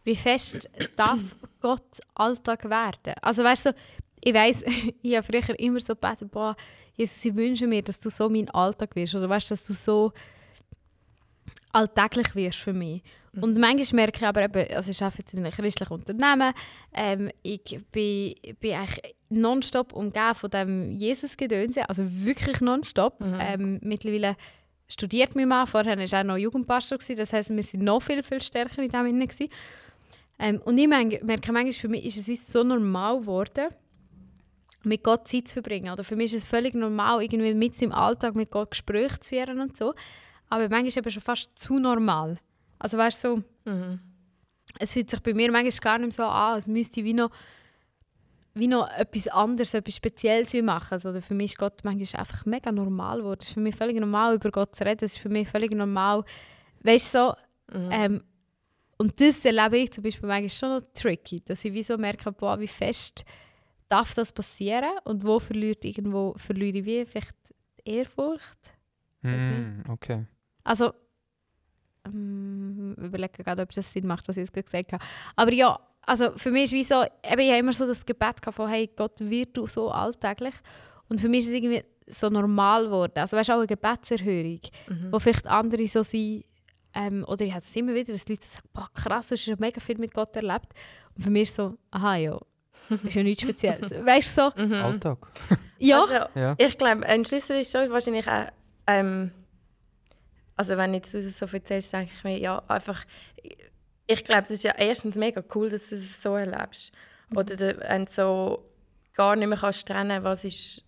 Wie 0.04 0.16
fest 0.16 0.70
darf 0.96 1.22
Gott 1.62 2.02
Alltag 2.16 2.70
werden? 2.70 3.14
Also 3.22 3.44
weißt 3.44 3.68
du, 3.68 3.76
ich 4.24 4.34
weiß, 4.34 4.64
ich 5.02 5.16
habe 5.16 5.26
früher 5.26 5.60
immer 5.60 5.80
so 5.80 5.94
gebetet, 5.94 6.32
boah, 6.32 6.56
Jesus, 6.96 7.24
ich 7.26 7.36
wünsche 7.36 7.68
mir, 7.68 7.82
dass 7.82 8.00
du 8.00 8.10
so 8.10 8.30
mein 8.30 8.50
Alltag 8.50 8.96
wirst. 8.96 9.16
Oder 9.16 9.30
weißt 9.30 9.52
dass 9.52 9.66
du 9.66 9.74
so 9.74 10.12
alltäglich 11.72 12.36
wirst 12.36 12.58
für 12.58 12.74
mich. 12.74 13.04
Und 13.40 13.58
manchmal 13.58 14.06
merke 14.06 14.20
ich 14.20 14.26
aber 14.26 14.44
eben, 14.44 14.76
also 14.76 14.90
ich 14.90 15.04
arbeite 15.04 15.20
jetzt 15.22 15.34
in 15.34 15.46
einem 15.46 15.52
christlichen 15.52 15.94
Unternehmen, 15.94 16.54
ähm, 16.94 17.30
ich 17.44 17.80
bin, 17.92 18.34
bin 18.60 18.74
eigentlich 18.74 19.16
nonstop 19.30 19.94
umgeben 19.94 20.34
von 20.34 20.50
dem 20.50 20.92
Jesus-Gedönse, 20.92 21.88
also 21.88 22.04
wirklich 22.10 22.62
nonstop. 22.62 23.20
Ähm, 23.22 23.80
mittlerweile 23.84 24.36
studiert 24.88 25.36
mein 25.36 25.50
Mann, 25.50 25.68
vorher 25.68 25.98
war 25.98 26.04
er 26.04 26.22
auch 26.22 26.24
noch 26.24 26.38
Jugendpastor, 26.38 26.98
gewesen, 26.98 27.18
das 27.18 27.32
heisst, 27.32 27.56
wir 27.56 27.62
sind 27.62 27.84
noch 27.84 28.02
viel, 28.02 28.24
viel 28.24 28.42
stärker 28.42 28.82
in 28.82 28.90
dem 28.90 29.20
gewesen. 29.20 29.50
Ähm, 30.40 30.62
und 30.66 30.78
ich 30.78 30.88
merke, 30.88 31.20
manchmal, 31.24 31.74
für 31.74 31.90
mich 31.90 32.06
ist 32.06 32.18
es 32.18 32.28
wie 32.28 32.36
so 32.36 32.64
normal 32.64 33.20
geworden, 33.20 33.68
mit 34.88 35.04
Gott 35.04 35.28
Zeit 35.28 35.48
zu 35.48 35.56
verbringen. 35.56 35.92
Oder 35.92 36.04
für 36.04 36.16
mich 36.16 36.34
ist 36.34 36.44
es 36.44 36.50
völlig 36.50 36.74
normal, 36.74 37.22
irgendwie 37.24 37.54
mit 37.54 37.82
im 37.82 37.92
Alltag 37.92 38.36
mit 38.36 38.52
Gott 38.52 38.72
Gespräche 38.72 39.20
zu 39.20 39.30
führen 39.30 39.60
und 39.60 39.78
so. 39.78 39.94
Aber 40.50 40.64
manchmal 40.64 40.88
ist 40.88 40.94
es 40.94 40.98
eben 40.98 41.12
schon 41.12 41.22
fast 41.22 41.50
zu 41.56 41.80
normal. 41.80 42.40
Also 42.80 42.98
weißt 42.98 43.24
du, 43.24 43.44
so, 43.66 43.72
Mhm. 43.72 44.00
es 44.80 44.94
fühlt 44.94 45.10
sich 45.10 45.20
bei 45.20 45.34
mir 45.34 45.52
manchmal 45.52 45.80
gar 45.82 45.98
nicht 45.98 46.14
so 46.14 46.24
an, 46.24 46.54
als 46.54 46.68
müsste 46.68 47.02
ich 47.02 47.06
wie 47.06 47.14
noch, 47.14 47.32
wie 48.54 48.68
noch 48.68 48.90
etwas 48.98 49.28
anderes, 49.28 49.74
etwas 49.74 49.96
Spezielles 49.96 50.54
wie 50.54 50.62
machen. 50.62 50.94
Also, 50.94 51.20
für 51.22 51.34
mich 51.34 51.52
ist 51.52 51.58
Gott 51.58 51.84
manchmal 51.84 52.22
einfach 52.22 52.46
mega 52.46 52.72
normal 52.72 53.18
geworden. 53.20 53.40
Es 53.42 53.50
ist 53.50 53.54
für 53.54 53.60
mich 53.60 53.76
völlig 53.76 54.00
normal, 54.00 54.36
über 54.36 54.50
Gott 54.52 54.76
zu 54.76 54.84
reden. 54.86 55.04
Es 55.06 55.14
ist 55.16 55.22
für 55.22 55.30
mich 55.30 55.48
völlig 55.48 55.72
normal, 55.74 56.24
weißt 56.82 57.14
du, 57.14 57.18
so, 57.20 57.36
ähm, 57.92 58.24
und 58.98 59.20
das 59.22 59.46
erlebe 59.46 59.78
ich 59.78 59.92
zum 59.92 60.04
Beispiel 60.04 60.28
manchmal 60.28 60.50
schon 60.50 60.70
noch 60.70 60.82
tricky, 60.94 61.42
dass 61.46 61.64
ich 61.66 61.74
wie 61.74 61.84
so 61.84 61.98
merke, 61.98 62.32
boah, 62.32 62.60
wie 62.60 62.68
fest 62.68 63.26
darf 63.90 64.14
das 64.14 64.32
passieren 64.32 64.92
und 65.04 65.24
wo 65.24 65.40
verliert 65.40 65.86
irgendwo 65.86 66.34
verliere 66.38 66.78
ich 66.80 66.86
wie 66.86 67.06
vielleicht 67.06 67.36
die 67.86 67.92
Ehrfurcht. 67.92 68.76
Mm, 69.22 69.82
okay. 69.90 70.26
Also, 70.64 70.94
ähm, 72.06 72.96
ich 72.98 73.06
überlege 73.06 73.44
gerade, 73.44 73.62
ob 73.62 73.72
das 73.72 73.92
Sinn 73.92 74.08
macht, 74.08 74.28
was 74.28 74.38
ich 74.38 74.50
jetzt 74.50 74.54
gesagt 74.54 74.94
habe. 74.94 75.04
Aber 75.36 75.54
ja, 75.54 75.80
also 76.02 76.32
für 76.38 76.52
mich 76.52 76.66
ist 76.66 76.74
wie 76.74 76.84
so, 76.84 77.04
eben, 77.04 77.42
ich 77.42 77.50
habe 77.50 77.60
immer 77.60 77.74
so 77.74 77.86
das 77.88 78.06
Gebet 78.06 78.42
gehabt 78.42 78.56
von, 78.56 78.70
hey 78.70 78.90
Gott, 78.96 79.20
wird 79.20 79.56
du 79.56 79.68
so 79.68 79.92
alltäglich? 79.92 80.54
Und 81.10 81.22
für 81.22 81.30
mich 81.30 81.42
ist 81.42 81.48
es 81.48 81.54
irgendwie 81.54 81.84
so 82.08 82.30
normal 82.30 82.86
geworden. 82.86 83.14
Also 83.16 83.36
weißt 83.36 83.50
du, 83.50 83.54
auch 83.54 83.58
eine 83.58 83.68
Gebetserhörung, 83.68 84.62
wo 85.12 85.20
vielleicht 85.20 85.48
andere 85.48 85.88
so 85.88 86.04
sind, 86.04 86.46
ähm, 86.94 87.26
oder 87.28 87.46
ich 87.46 87.52
habe 87.52 87.62
es 87.62 87.76
immer 87.76 87.94
wieder, 87.94 88.14
dass 88.14 88.28
Leute 88.28 88.46
sagen, 88.46 88.68
boah 88.74 88.88
krass, 88.94 89.28
du 89.28 89.36
hast 89.36 89.44
schon 89.44 89.56
mega 89.60 89.80
viel 89.80 89.98
mit 89.98 90.14
Gott 90.14 90.36
erlebt. 90.36 90.74
Und 91.16 91.24
für 91.24 91.30
mich 91.30 91.44
ist 91.44 91.56
so, 91.56 91.78
aha 91.92 92.16
ja, 92.16 92.40
ist 93.04 93.16
ja 93.16 93.24
nichts 93.24 93.44
Spezielles. 93.44 93.92
weißt 94.06 94.38
du 94.38 94.42
so, 94.56 94.62
Mhm. 94.64 94.74
Alltag. 94.74 95.18
ja, 95.80 96.02
Also, 96.02 96.40
Ja. 96.40 96.56
Ich 96.58 96.78
glaube, 96.78 97.06
ein 97.06 97.26
Schlüssel 97.26 97.60
ist 97.62 97.72
schon 97.72 97.90
wahrscheinlich 97.92 98.28
auch, 98.28 98.48
ähm, 98.88 99.32
also 100.56 100.76
wenn 100.78 100.94
jetzt 100.94 101.14
du 101.14 101.22
das 101.22 101.38
so 101.38 101.46
erzählst, 101.46 101.94
denke 101.94 102.12
ich 102.16 102.24
mir, 102.24 102.38
ja, 102.40 102.62
einfach, 102.68 103.04
ich 104.08 104.24
glaube, 104.24 104.42
das 104.44 104.52
ist 104.52 104.64
ja 104.64 104.74
erstens 104.78 105.16
mega 105.16 105.44
cool, 105.54 105.70
dass 105.70 105.90
du 105.90 105.96
es 105.96 106.22
so 106.22 106.36
erlebst. 106.36 106.92
Oder 107.36 107.56
der- 107.56 107.78
wenn 107.80 108.06
du 108.06 108.12
so 108.12 108.66
gar 109.14 109.36
nicht 109.36 109.48
mehr 109.48 109.58
kannst 109.58 109.88
trennen, 109.88 110.24
was 110.24 110.46
ist, 110.46 110.84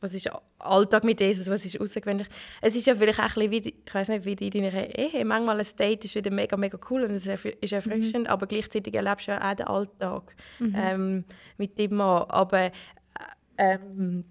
was 0.00 0.14
ist 0.14 0.30
Alltag 0.58 1.04
mit 1.04 1.20
Jesus, 1.20 1.48
was 1.48 1.64
ist 1.64 1.80
außergewöhnlich. 1.80 2.28
Es 2.60 2.74
ist 2.74 2.86
ja 2.86 2.94
vielleicht 2.94 3.18
auch 3.18 3.24
ein 3.36 3.50
bisschen 3.50 3.50
wie, 3.52 3.74
ich 3.86 3.94
weiß 3.94 4.08
nicht, 4.08 4.24
wie 4.24 4.32
in 4.32 4.50
deiner 4.50 4.98
Ehe, 4.98 5.24
manchmal 5.24 5.60
ein 5.60 5.66
Date 5.78 6.04
ist 6.04 6.14
wieder 6.14 6.30
mega, 6.30 6.56
mega 6.56 6.78
cool 6.90 7.02
und 7.04 7.10
es 7.10 7.26
ist 7.26 7.32
erf- 7.32 7.56
ist 7.60 7.72
erfrischend, 7.72 8.28
aber 8.28 8.46
gleichzeitig 8.46 8.94
erlebst 8.94 9.28
du 9.28 9.32
ja 9.32 9.50
auch 9.50 9.54
den 9.56 9.66
Alltag 9.66 10.36
ähm, 10.74 11.24
mit 11.58 11.78
dem 11.78 11.96
Mann. 11.96 12.24
Aber 12.28 12.66
äh, 12.66 12.72
ähm, 13.58 14.24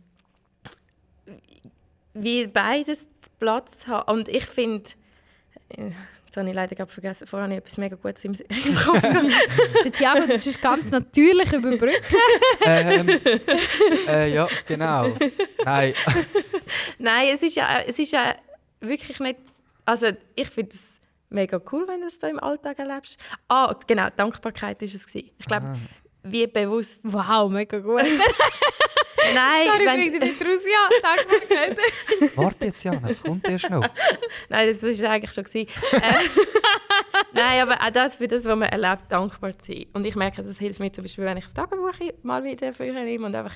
wie 2.13 2.47
beides 2.47 3.07
Platz 3.39 3.87
haben. 3.87 4.11
Und 4.11 4.27
ich 4.27 4.45
finde, 4.45 4.89
äh, 5.69 5.91
jetzt 6.29 6.37
habe 6.37 6.47
ich 6.47 6.55
leider 6.55 6.75
gerade 6.75 6.91
vergessen, 6.91 7.25
vorher 7.25 7.45
habe 7.45 7.53
ich 7.55 7.59
etwas 7.59 7.77
mega 7.77 7.95
Gutes 7.95 8.23
im, 8.23 8.33
im 8.65 8.75
Kopf. 8.75 9.01
der 9.83 9.91
Thiago, 9.91 10.27
das 10.27 10.45
ist 10.45 10.61
ganz 10.61 10.91
natürlich 10.91 11.51
überbrückt. 11.51 12.03
ähm, 12.63 13.19
äh, 14.07 14.31
ja, 14.33 14.47
genau. 14.67 15.11
Nein. 15.65 15.93
Nein, 16.99 17.29
es 17.33 17.41
ist, 17.41 17.55
ja, 17.55 17.79
es 17.79 17.97
ist 17.97 18.11
ja 18.11 18.35
wirklich 18.79 19.19
nicht. 19.19 19.39
Also, 19.85 20.07
ich 20.35 20.49
finde 20.49 20.71
es 20.75 20.85
mega 21.29 21.59
cool, 21.71 21.87
wenn 21.87 22.01
du 22.01 22.07
es 22.07 22.19
da 22.19 22.27
im 22.27 22.39
Alltag 22.39 22.77
erlebst. 22.77 23.19
Ah, 23.47 23.75
genau, 23.87 24.07
Dankbarkeit 24.15 24.79
war 24.81 24.85
es. 24.87 25.07
gewesen. 25.07 25.31
Ich 25.39 25.45
glaube, 25.47 25.65
Ah. 25.65 25.75
wie 26.23 26.45
bewusst. 26.45 27.01
Wow, 27.03 27.49
mega 27.51 27.79
gut. 27.79 28.01
Nein, 29.33 29.67
Sorry, 29.67 29.85
wenn, 29.85 30.09
bringt 30.11 30.23
nicht 30.23 30.41
raus. 30.41 30.61
Ja, 30.65 31.15
Dankbarkeit. 31.15 31.77
Warte 32.37 32.65
jetzt, 32.65 32.83
Jan, 32.83 33.03
es 33.07 33.21
kommt 33.21 33.47
erst 33.47 33.69
noch. 33.69 33.87
Nein, 34.49 34.67
das 34.67 34.81
war 34.83 34.89
es 34.89 35.01
eigentlich 35.01 35.33
schon. 35.33 35.45
äh, 35.45 35.67
Nein, 37.33 37.61
aber 37.61 37.81
auch 37.85 37.91
das 37.91 38.15
für 38.15 38.27
das, 38.27 38.43
was 38.45 38.55
man 38.55 38.69
erlebt, 38.69 39.03
dankbar 39.09 39.57
zu 39.59 39.71
sein. 39.73 39.85
Und 39.93 40.05
ich 40.05 40.15
merke, 40.15 40.43
das 40.43 40.57
hilft 40.59 40.79
mir 40.79 40.91
zum 40.91 41.03
Beispiel, 41.03 41.25
wenn 41.25 41.37
ich 41.37 41.45
das 41.45 41.53
Tagebuch 41.53 41.93
mal 42.23 42.43
wieder 42.43 42.73
früher 42.73 43.03
nehme 43.03 43.25
und 43.25 43.35
einfach, 43.35 43.55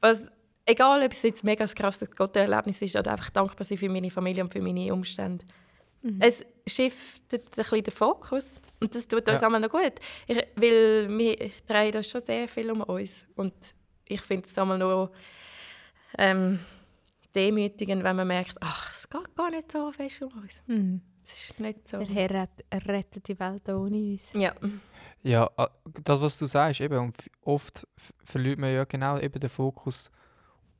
was, 0.00 0.22
egal 0.66 1.04
ob 1.04 1.12
es 1.12 1.22
jetzt 1.22 1.44
mega 1.44 1.64
ein 1.64 1.74
krasses 1.74 2.10
Gotterlebnis 2.10 2.80
ist 2.82 2.96
oder 2.96 3.12
einfach 3.12 3.30
dankbar 3.30 3.64
sein 3.64 3.78
für 3.78 3.88
meine 3.88 4.10
Familie 4.10 4.42
und 4.44 4.52
für 4.52 4.60
meine 4.62 4.92
Umstände. 4.92 5.44
Es 6.20 6.44
shiftet 6.66 7.46
ein 7.48 7.54
bisschen 7.54 7.82
den 7.84 7.94
Fokus 7.94 8.60
und 8.78 8.94
das 8.94 9.08
tut 9.08 9.26
uns 9.26 9.40
Ja. 9.40 9.46
auch 9.48 9.58
noch 9.58 9.70
gut, 9.70 9.94
ich, 10.26 10.36
weil 10.54 11.08
wir 11.08 11.50
drehen 11.66 11.92
das 11.92 12.10
schon 12.10 12.20
sehr 12.20 12.46
viel 12.46 12.70
um 12.70 12.82
uns 12.82 13.24
und 13.36 13.54
ich 14.06 14.20
finde 14.20 14.46
es 14.46 14.58
einmal 14.58 14.78
nur 14.78 15.12
ähm, 16.18 16.58
demütigend, 17.34 18.04
wenn 18.04 18.16
man 18.16 18.28
merkt, 18.28 18.56
ach, 18.60 18.92
es 18.92 19.08
geht 19.08 19.34
gar 19.36 19.50
nicht 19.50 19.72
so 19.72 19.90
fest 19.92 20.22
um 20.22 20.32
uns. 20.42 20.52
Hm. 20.66 21.00
Es 21.22 21.50
ist 21.50 21.60
nicht 21.60 21.88
so. 21.88 21.98
Der 21.98 22.06
Herr 22.06 22.30
rett- 22.30 22.64
er 22.68 22.86
rettet 22.86 23.26
die 23.28 23.38
Welt 23.40 23.68
auch 23.70 23.80
ohne 23.80 23.96
uns. 23.96 24.30
Ja. 24.34 24.52
Ja, 25.22 25.50
ah, 25.56 25.70
das, 26.02 26.20
was 26.20 26.38
du 26.38 26.44
sagst, 26.44 26.82
eben, 26.82 27.12
oft 27.42 27.86
verliert 28.22 28.58
man 28.58 28.74
ja 28.74 28.84
genau 28.84 29.18
eben 29.18 29.40
den 29.40 29.48
Fokus 29.48 30.10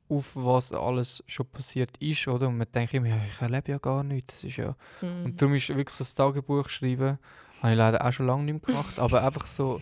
auf 0.07 0.35
was 0.35 0.71
alles 0.71 1.23
schon 1.25 1.47
passiert 1.47 1.97
ist, 1.97 2.27
oder? 2.27 2.47
Und 2.47 2.57
man 2.57 2.71
denkt 2.71 2.93
immer, 2.93 3.07
ja, 3.07 3.17
ich 3.25 3.41
erlebe 3.41 3.71
ja 3.71 3.79
gar 3.79 4.03
nichts, 4.03 4.35
das 4.35 4.43
ist 4.43 4.57
ja... 4.57 4.75
Mhm. 5.01 5.25
Und 5.25 5.41
darum 5.41 5.55
ist 5.55 5.69
wirklich 5.69 5.95
so 5.95 6.03
das 6.03 6.13
Tagebuch 6.13 6.69
schreiben, 6.69 7.17
habe 7.63 7.71
ich 7.71 7.77
leider 7.77 8.05
auch 8.05 8.11
schon 8.11 8.27
lange 8.27 8.43
nicht 8.43 8.53
mehr 8.53 8.75
gemacht, 8.75 8.99
aber 8.99 9.23
einfach 9.23 9.47
so, 9.47 9.81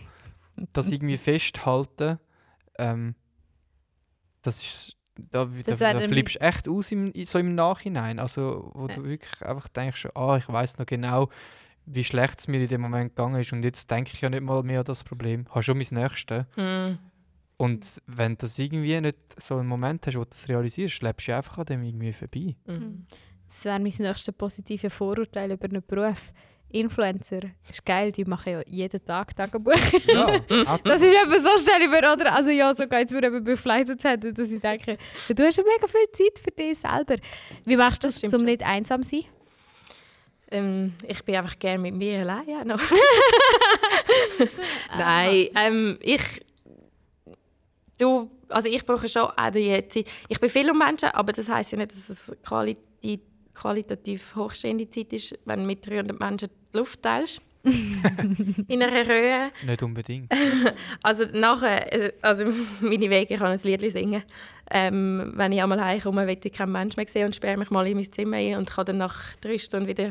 das 0.72 0.88
irgendwie 0.88 1.18
festhalten, 1.18 2.18
ähm, 2.78 3.14
das 4.46 4.60
ist... 4.60 4.96
Da, 5.30 5.44
da, 5.44 5.50
Das 5.64 5.78
da, 5.78 5.92
da 5.92 6.00
flippst 6.00 6.34
du 6.36 6.40
echt 6.40 6.68
aus 6.68 6.90
im, 6.90 7.12
so 7.24 7.38
im 7.38 7.54
Nachhinein, 7.54 8.18
also 8.18 8.72
wo 8.74 8.88
Ja. 8.88 8.94
du 8.96 9.04
wirklich 9.04 9.42
einfach 9.42 9.68
denkst, 9.68 10.08
ah, 10.16 10.36
ich 10.36 10.48
weiß 10.48 10.78
noch 10.78 10.86
genau, 10.86 11.28
wie 11.86 12.02
schlecht 12.02 12.40
es 12.40 12.48
mir 12.48 12.60
in 12.60 12.66
dem 12.68 12.80
Moment 12.80 13.14
gegangen 13.14 13.40
ist 13.40 13.52
und 13.52 13.62
jetzt 13.62 13.88
denke 13.92 14.10
ich 14.12 14.20
ja 14.20 14.28
nicht 14.28 14.42
mal 14.42 14.64
mehr 14.64 14.80
an 14.80 14.84
das 14.86 15.04
Problem, 15.04 15.46
habe 15.50 15.62
schon 15.62 15.78
mein 15.78 15.86
Nächstes. 15.88 16.44
Mhm. 16.56 16.98
Und 17.56 18.02
wenn 18.08 18.32
du 18.32 18.38
das 18.38 18.58
irgendwie 18.58 19.00
nicht 19.00 19.16
so 19.40 19.56
einen 19.58 19.68
Moment 19.68 20.04
hast, 20.06 20.16
wo 20.16 20.24
du 20.24 20.30
das 20.30 20.48
realisierst, 20.48 21.00
lebst 21.02 21.28
du 21.28 21.36
einfach 21.36 21.58
an 21.58 21.66
dem 21.66 21.84
irgendwie 21.84 22.12
vorbei. 22.12 22.56
Mhm. 22.66 23.06
Das 23.48 23.64
wäre 23.66 23.78
mein 23.78 23.92
nächstes 23.96 24.34
positives 24.34 24.92
Vorurteil 24.92 25.52
über 25.52 25.66
einen 25.66 25.84
Beruf. 25.86 26.32
Influencer 26.74 27.40
ist 27.70 27.84
geil, 27.86 28.10
die 28.12 28.24
machen 28.24 28.52
ja 28.52 28.60
jeden 28.66 29.04
Tag 29.04 29.34
Tagebuch. 29.36 29.74
Ja, 30.06 30.40
Das 30.84 31.00
ist 31.00 31.14
eben 31.14 31.42
so 31.42 31.50
stelle 31.58 31.84
ich 31.84 31.90
mir, 31.90 32.12
oder? 32.12 32.32
Also 32.34 32.50
ja, 32.50 32.74
so 32.74 32.86
geht 32.86 33.06
es 33.06 33.12
mir 33.12 33.22
eben 33.24 33.44
bei 33.44 33.56
Flight-Attendant, 33.56 34.36
dass 34.36 34.50
ich 34.50 34.60
denke, 34.60 34.98
du 35.28 35.44
hast 35.44 35.56
ja 35.56 35.62
mega 35.62 35.86
viel 35.86 36.10
Zeit 36.12 36.38
für 36.38 36.50
dich 36.50 36.78
selber. 36.78 37.16
Wie 37.64 37.76
machst 37.76 38.02
du 38.02 38.08
Das 38.08 38.20
das, 38.20 38.34
um 38.34 38.44
nicht 38.44 38.62
einsam 38.62 39.02
zu 39.02 39.10
sein? 39.10 39.24
Ähm, 40.50 40.92
ich 41.06 41.24
bin 41.24 41.36
einfach 41.36 41.58
gerne 41.58 41.78
mit 41.78 41.94
mir 41.94 42.20
allein. 42.20 42.48
Ja, 42.48 42.64
noch. 42.64 42.80
Nein, 44.96 45.48
ähm, 45.56 45.98
ich. 46.00 46.22
Du, 47.98 48.30
also 48.48 48.68
ich 48.68 48.84
brauche 48.84 49.08
schon 49.08 49.22
auch 49.22 49.50
die 49.50 49.88
Zeit. 49.88 50.06
Ich 50.28 50.40
bin 50.40 50.50
viel 50.50 50.70
um 50.70 50.78
Menschen, 50.78 51.10
aber 51.10 51.32
das 51.32 51.48
heisst 51.48 51.72
ja 51.72 51.78
nicht, 51.78 51.92
dass 51.92 52.08
es 52.08 52.32
qualitativ, 52.42 53.20
qualitativ 53.54 54.34
hochstehende 54.34 54.90
Zeit 54.90 55.12
ist, 55.12 55.38
wenn 55.44 55.64
mit 55.64 55.86
300 55.86 56.18
Menschen 56.18 56.50
die 56.74 56.78
Luft 56.78 57.02
teilst. 57.02 57.40
in 58.68 58.82
einer 58.82 58.92
Röhre. 59.08 59.50
nicht 59.66 59.82
unbedingt. 59.82 60.30
Also 61.02 61.24
nachher, 61.32 61.90
äh, 61.94 62.12
also 62.20 62.44
meine 62.82 63.08
Wege, 63.08 63.34
ich 63.34 63.40
kann 63.40 63.52
ein 63.52 63.60
Lied 63.62 63.80
singen. 63.90 64.22
Ähm, 64.70 65.32
wenn 65.34 65.52
ich 65.52 65.62
einmal 65.62 65.82
heimkomme, 65.82 66.26
will 66.26 66.38
ich 66.42 66.52
keinen 66.52 66.72
Menschen 66.72 66.98
mehr 67.00 67.08
sehen 67.08 67.24
und 67.26 67.34
sperre 67.34 67.56
mich 67.56 67.70
mal 67.70 67.86
in 67.86 67.96
mein 67.96 68.12
Zimmer 68.12 68.36
ein 68.36 68.56
und 68.58 68.70
kann 68.70 68.84
dann 68.84 68.98
nach 68.98 69.34
drei 69.40 69.56
Stunden 69.56 69.88
wieder 69.88 70.10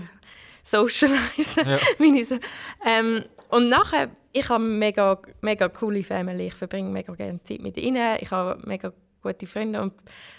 socialisen. 0.64 1.64
Ja. 1.68 1.78
Meine 2.00 2.24
so- 2.26 2.40
ähm, 2.86 3.24
und 3.50 3.70
nachher, 3.70 4.10
ich 4.32 4.50
habe 4.50 4.64
mega, 4.64 5.20
mega 5.42 5.70
coole 5.70 6.02
Family. 6.04 6.48
Ich 6.48 6.54
verbringe 6.56 6.90
mega 6.90 7.14
gerne 7.14 7.44
Zeit 7.44 7.62
mit 7.62 7.78
ihnen. 7.78 8.18
Ich 8.20 8.32
habe 8.32 8.60
mega 8.68 8.92
gute 9.24 9.48
Freunde 9.48 9.82
und 9.82 9.94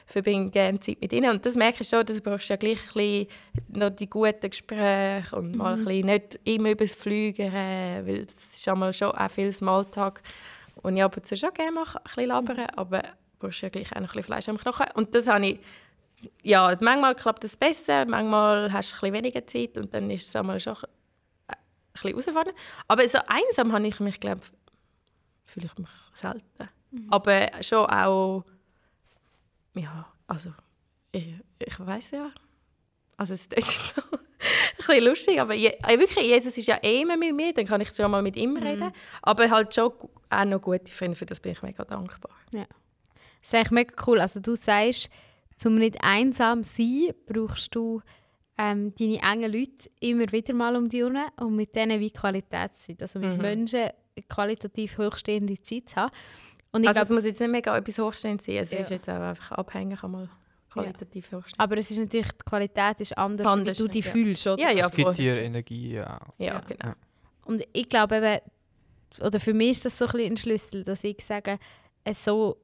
verbringe 0.07 0.51
gerne 0.51 0.79
Zeit 0.79 1.01
mit 1.01 1.13
ihnen. 1.13 1.31
Und 1.31 1.45
das 1.45 1.57
merke 1.57 1.83
ich 1.83 1.89
schon, 1.89 2.05
dass 2.05 2.17
du 2.17 2.23
brauchst 2.23 2.49
ja 2.49 2.57
gleich 2.57 2.79
ein 2.95 3.27
noch 3.69 3.91
die 3.91 4.09
guten 4.09 4.51
Gespräche 4.51 5.35
und 5.35 5.57
mal 5.57 5.75
ein 5.75 5.85
bisschen 5.85 6.07
nicht 6.07 6.39
immer 6.45 6.71
über 6.71 6.85
das 6.85 6.93
Fliegen 6.93 7.49
reden, 7.55 8.07
weil 8.07 8.27
das 8.27 8.37
ist 8.53 8.69
einmal 8.69 8.93
schon 8.93 9.13
auch 9.13 9.31
viel 9.31 9.51
Smalltalk. 9.51 10.23
Und 10.83 10.97
ich 10.97 11.03
ab 11.03 11.17
und 11.17 11.27
zu 11.27 11.37
schon 11.37 11.53
gerne 11.55 11.73
mache, 11.73 11.99
ein 11.99 12.05
bisschen 12.05 12.27
labern, 12.27 12.67
aber 12.77 13.03
du 13.03 13.09
brauchst 13.39 13.63
ja 13.63 13.71
gleich 13.71 13.91
auch 13.93 14.01
noch 14.01 14.03
ein 14.03 14.07
bisschen 14.07 14.25
Fleisch 14.25 14.49
am 14.49 14.59
Knochen. 14.59 14.87
Und 14.95 15.15
das 15.15 15.27
habe 15.27 15.47
ich, 15.47 15.59
ja, 16.43 16.77
manchmal 16.81 17.15
klappt 17.15 17.45
es 17.45 17.57
besser, 17.57 18.05
manchmal 18.07 18.73
hast 18.73 18.91
du 18.91 18.97
ein 18.97 19.01
bisschen 19.01 19.15
weniger 19.15 19.47
Zeit 19.47 19.79
und 19.79 19.95
dann 19.95 20.11
ist 20.11 20.29
es 20.29 20.37
einmal 20.37 20.61
schon 20.61 20.77
ein 20.77 21.57
bisschen 21.93 22.11
herausfordernd. 22.11 22.59
Aber 22.89 23.09
so 23.09 23.19
einsam 23.27 23.73
habe 23.73 23.87
ich 23.87 23.99
mich, 24.01 24.21
glaube 24.21 24.43
fühle 25.47 25.67
ich 25.67 25.79
mich 25.79 25.89
selten. 26.15 26.69
Aber 27.11 27.51
schon 27.63 27.87
auch, 27.87 28.45
ja, 29.75 30.07
also, 30.27 30.51
ich, 31.13 31.35
ich 31.59 31.81
weiß 31.81 32.13
ja, 32.13 32.31
also 33.17 33.35
es 33.35 33.43
ist 33.47 33.53
jetzt 33.57 33.95
so 33.95 34.03
ein 34.03 34.19
bisschen 34.77 35.05
lustig, 35.05 35.41
aber 35.41 35.55
je, 35.55 35.73
wirklich, 35.97 36.27
Jesus 36.27 36.57
ist 36.59 36.67
ja 36.67 36.79
eh 36.83 37.03
immer 37.03 37.17
mit 37.17 37.35
mir, 37.35 37.53
dann 37.53 37.67
kann 37.67 37.81
ich 37.81 37.91
schon 37.91 38.11
mal 38.11 38.23
mit 38.23 38.37
ihm 38.37 38.57
reden. 38.57 38.93
Aber 39.23 39.51
halt 39.51 39.75
schon 39.75 39.93
auch 40.31 40.45
noch 40.45 40.61
gute 40.61 40.93
Freunde, 40.93 41.17
für 41.17 41.27
das 41.27 41.41
bin 41.41 41.53
ich 41.53 41.63
mega 41.63 41.85
dankbar. 41.85 42.33
Das 43.41 43.51
ist 43.51 43.55
eigentlich 43.55 43.71
mega 43.71 43.95
cool. 44.07 44.21
Also 44.21 44.41
du 44.41 44.55
sagst, 44.57 45.09
um 45.65 45.77
nicht 45.77 46.03
einsam 46.03 46.65
zu 46.65 46.77
sein, 46.83 47.15
brauchst 47.27 47.75
du 47.75 48.01
ähm, 48.59 48.95
deine 48.99 49.21
engen 49.23 49.53
Leute 49.53 49.91
immer 50.01 50.31
wieder 50.33 50.55
mal 50.55 50.77
um 50.77 50.89
dich 50.89 51.01
herum 51.01 51.17
und 51.41 51.57
mit 51.57 51.75
denen 51.77 52.01
wie 52.01 52.11
Qualitätszeit. 52.11 53.03
Also 53.03 53.19
mit 53.19 53.37
Mhm. 53.37 53.43
Menschen 53.43 53.91
qualitativ 54.29 54.99
hochstehende 54.99 55.61
Zeit 55.61 55.89
zu 55.89 55.97
haben. 55.97 56.13
Und 56.75 56.83
ich 56.83 56.89
Also 56.89 57.01
es 57.01 57.07
glaube, 57.07 57.15
muss 57.21 57.25
jetzt 57.25 57.41
nicht 57.41 57.51
mega 57.51 57.77
etwas 57.77 57.99
hochstehend 57.99 58.43
sein, 58.43 58.57
es 58.57 58.71
Ja. 58.71 58.81
ist 58.81 58.91
jetzt 58.91 59.09
auch 59.09 59.15
einfach 59.15 59.53
abhängig 59.53 60.03
einmal 60.03 60.29
qualitativ 60.71 61.27
hochstehend. 61.33 61.55
aber 61.61 61.77
es 61.79 61.91
ist 61.91 61.99
natürlich, 61.99 62.33
die 62.33 62.45
Qualität 62.45 62.99
ist 63.01 63.17
anders, 63.17 63.47
Anders, 63.47 63.79
wie 63.79 63.83
du 63.83 63.89
dich 63.89 64.05
ja. 64.05 64.11
fühlst. 64.11 64.47
Oder? 64.47 64.61
Ja, 64.63 64.71
ja, 64.71 64.87
Es 64.87 64.93
gibt 64.93 65.17
dir 65.19 65.41
Energie, 65.41 65.93
ja. 65.95 66.19
Ja, 66.39 66.47
Ja. 66.47 66.61
genau. 66.61 66.93
Und 67.45 67.63
ich 67.73 67.89
glaube 67.89 68.17
eben, 68.17 68.41
oder 69.25 69.39
für 69.39 69.55
mich 69.55 69.71
ist 69.71 69.85
das 69.85 69.97
so 69.99 70.07
ein, 70.07 70.11
bisschen 70.13 70.33
ein 70.33 70.37
Schlüssel, 70.37 70.83
dass 70.83 71.05
ich 71.05 71.25
sage, 71.25 71.59
es 72.03 72.25
so 72.25 72.57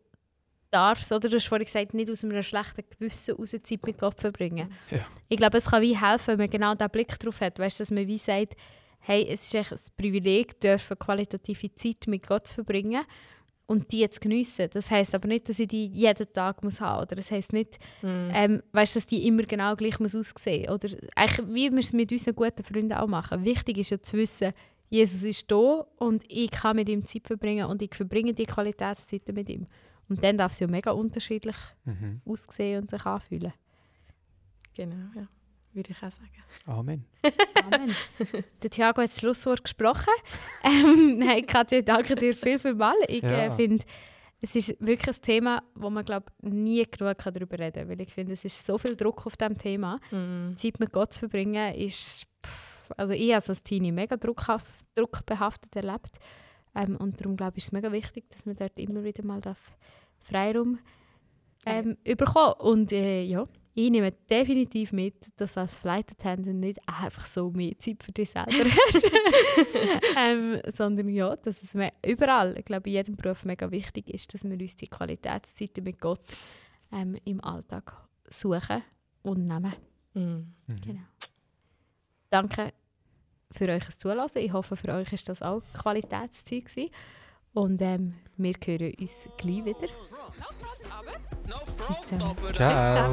darfst, 0.73 1.13
oder 1.13 1.29
du 1.29 1.37
hast 1.37 1.47
vorhin 1.47 1.65
gesagt, 1.65 1.95
nicht 1.95 2.11
aus 2.11 2.25
einem 2.25 2.43
schlechten 2.43 2.83
Gewissen 2.91 3.35
raus 3.37 3.51
Zeit 3.63 3.87
mit 3.87 3.99
Gott 3.99 4.21
verbringen. 4.21 4.73
Ja. 4.91 5.07
Ich 5.29 5.37
glaube, 5.37 5.59
es 5.59 5.67
kann 5.67 5.83
wie 5.83 5.97
helfen, 5.97 6.29
wenn 6.33 6.39
man 6.39 6.51
genau 6.51 6.75
diesen 6.75 6.91
Blick 6.91 7.19
darauf 7.19 7.41
hat, 7.41 7.59
weißt, 7.59 7.79
dass 7.81 7.91
man 7.91 8.07
wie 8.07 8.19
sagt, 8.19 8.55
hey, 9.01 9.27
es 9.29 9.45
ist 9.45 9.55
echt 9.55 9.73
ein 9.73 9.79
Privileg, 9.97 10.61
dürfen 10.61 10.99
qualitative 10.99 11.73
Zeit 11.75 12.07
mit 12.07 12.27
Gott 12.27 12.49
zu 12.49 12.55
verbringen 12.57 13.05
und 13.71 13.93
die 13.93 14.09
zu 14.11 14.19
geniessen. 14.21 14.69
Das 14.73 14.91
heißt 14.91 15.15
aber 15.15 15.29
nicht, 15.29 15.49
dass 15.49 15.59
ich 15.61 15.69
die 15.69 15.87
jeden 15.87 16.33
Tag 16.33 16.63
muss 16.65 16.81
haben 16.81 17.03
oder 17.03 17.15
das 17.17 17.31
heißt 17.31 17.53
nicht, 17.53 17.79
Mhm. 18.03 18.29
ähm, 18.33 18.63
weißt, 18.73 18.97
dass 18.97 19.07
die 19.07 19.27
immer 19.29 19.45
genau 19.45 19.77
gleich 19.77 20.01
muss 20.01 20.17
aussehen 20.17 20.69
oder 20.71 20.89
eigentlich 21.15 21.47
wie 21.55 21.71
wir 21.71 21.79
es 21.79 21.93
mit 21.93 22.11
unseren 22.11 22.35
guten 22.35 22.65
Freunden 22.65 22.93
auch 22.95 23.07
machen. 23.07 23.45
Wichtig 23.45 23.79
ist 23.79 23.91
ja 23.91 24.01
zu 24.03 24.17
wissen, 24.17 24.53
Jesus 24.89 25.23
ist 25.23 25.51
da 25.51 25.87
und 25.99 26.25
ich 26.29 26.51
kann 26.51 26.75
mit 26.77 26.89
ihm 26.89 27.07
Zeit 27.07 27.27
verbringen 27.29 27.67
und 27.67 27.81
ich 27.81 27.95
verbringe 27.95 28.35
die 28.35 28.47
Qualitätszeiten 28.47 29.35
mit 29.35 29.49
ihm. 29.49 29.67
Und 30.09 30.25
dann 30.25 30.37
darf 30.37 30.51
es 30.51 30.59
ja 30.59 30.67
mega 30.67 30.91
unterschiedlich 30.91 31.57
Mhm. 31.85 32.21
aussehen 32.25 32.83
und 32.83 32.91
sich 32.91 33.07
anfühlen. 33.07 33.53
Genau, 34.75 34.97
ja. 35.15 35.29
Würde 35.73 35.91
ich 35.93 35.97
auch 35.99 36.11
sagen. 36.11 36.43
Amen. 36.67 37.05
Amen. 37.65 37.95
Der 38.63 38.71
Thiago 38.71 39.03
hat 39.03 39.11
das 39.11 39.21
Schlusswort 39.21 39.63
gesprochen. 39.63 40.13
Ähm, 40.65 41.19
nein, 41.19 41.47
Katja, 41.47 41.81
danke 41.81 42.15
dir 42.17 42.35
viel, 42.35 42.59
viel 42.59 42.75
mal. 42.75 42.95
Ich 43.09 43.23
äh, 43.23 43.47
Ja. 43.47 43.53
finde, 43.53 43.85
es 44.43 44.55
ist 44.57 44.77
wirklich 44.81 45.17
ein 45.17 45.23
Thema, 45.23 45.63
wo 45.75 45.89
man 45.91 46.05
glaub, 46.05 46.31
nie 46.43 46.85
genug 46.85 47.17
kann 47.19 47.33
darüber 47.33 47.59
reden 47.59 47.81
kann. 47.83 47.89
Weil 47.89 48.01
ich 48.01 48.13
finde, 48.13 48.33
es 48.33 48.45
ist 48.45 48.67
so 48.67 48.77
viel 48.79 48.97
Druck 48.97 49.27
auf 49.27 49.37
diesem 49.37 49.57
Thema. 49.57 49.99
Mhm. 50.11 50.57
Zeit 50.57 50.81
mit 50.81 50.93
Gott 50.93 51.13
zu 51.13 51.21
verbringen, 51.21 51.75
ist. 51.75 52.27
Pff, 52.45 52.91
also 52.97 53.13
ich 53.13 53.33
habe 53.33 53.45
als 53.49 53.63
Teenie 53.63 53.93
mega 53.93 54.17
druckhaft, 54.17 54.67
druckbehaftet 54.95 55.75
erlebt. 55.77 56.19
Ähm, 56.75 56.97
und 56.97 57.21
darum 57.21 57.37
glaube 57.37 57.53
ich, 57.57 57.65
ist 57.65 57.69
es 57.69 57.73
mega 57.73 57.91
wichtig, 57.93 58.29
dass 58.31 58.45
man 58.45 58.57
dort 58.57 58.79
immer 58.79 59.03
wieder 59.05 59.25
mal 59.25 59.41
darf 59.41 59.59
Freiraum 60.19 60.79
ähm, 61.67 61.97
bekommen 62.05 62.55
Und 62.59 62.93
äh, 62.93 63.23
ja, 63.23 63.47
ich 63.75 63.91
nehme 63.91 64.13
definitiv 64.29 64.93
mit, 64.93 65.15
dass 65.37 65.57
als 65.57 65.77
Flight 65.77 66.11
Attendant 66.11 66.59
nicht 66.59 66.81
einfach 66.87 67.25
so 67.25 67.51
mehr 67.51 67.79
Zeit 67.79 68.03
für 68.03 68.13
dich 68.13 68.31
selber 68.31 68.51
hast, 68.93 69.11
ähm, 70.17 70.61
sondern 70.73 71.09
ja, 71.09 71.37
dass 71.37 71.63
es 71.63 71.77
überall, 72.05 72.59
ich 72.59 72.65
glaube 72.65 72.89
in 72.89 72.95
jedem 72.95 73.17
Beruf 73.17 73.45
mega 73.45 73.71
wichtig 73.71 74.09
ist, 74.09 74.35
dass 74.35 74.45
wir 74.45 74.59
uns 74.59 74.77
die 74.77 74.89
Qualitätszeiten 74.89 75.85
mit 75.85 76.01
Gott 76.01 76.21
ähm, 76.93 77.17
im 77.25 77.43
Alltag 77.45 77.97
suchen 78.29 78.83
und 79.23 79.47
nehmen. 79.47 79.75
Mhm. 80.15 80.55
Mhm. 80.67 80.81
Genau. 80.85 81.03
Danke 82.31 82.73
für 83.53 83.69
euch 83.69 83.89
Zuhören. 83.99 84.29
Ich 84.35 84.53
hoffe, 84.53 84.77
für 84.77 84.93
euch 84.95 85.13
ist 85.13 85.29
das 85.29 85.43
auch 85.43 85.63
Qualitätszeit 85.75 86.65
gewesen. 86.65 86.91
Und 87.53 87.83
ähm, 87.83 88.15
wir 88.37 88.55
hören 88.65 88.95
uns 88.99 89.29
gleich 89.37 89.65
wieder. 89.65 89.89
No 91.51 91.57
Tschüss 91.77 91.97
front, 91.97 92.09
zusammen. 92.09 92.37
aber 92.39 92.55
Ciao. 92.55 93.09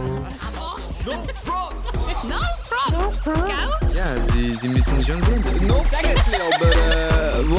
no 2.24 3.12
front. 3.12 3.96
Ja, 3.96 4.22
Sie, 4.22 4.54
Sie 4.54 4.68
müssen 4.68 5.02
schon 5.02 5.24
sehen, 5.24 5.42
das 5.44 5.54
ist 5.54 5.62
No 5.64 5.84
Säckli, 5.90 6.36
aber 6.54 6.72
äh, 6.72 7.50
wo... 7.50 7.58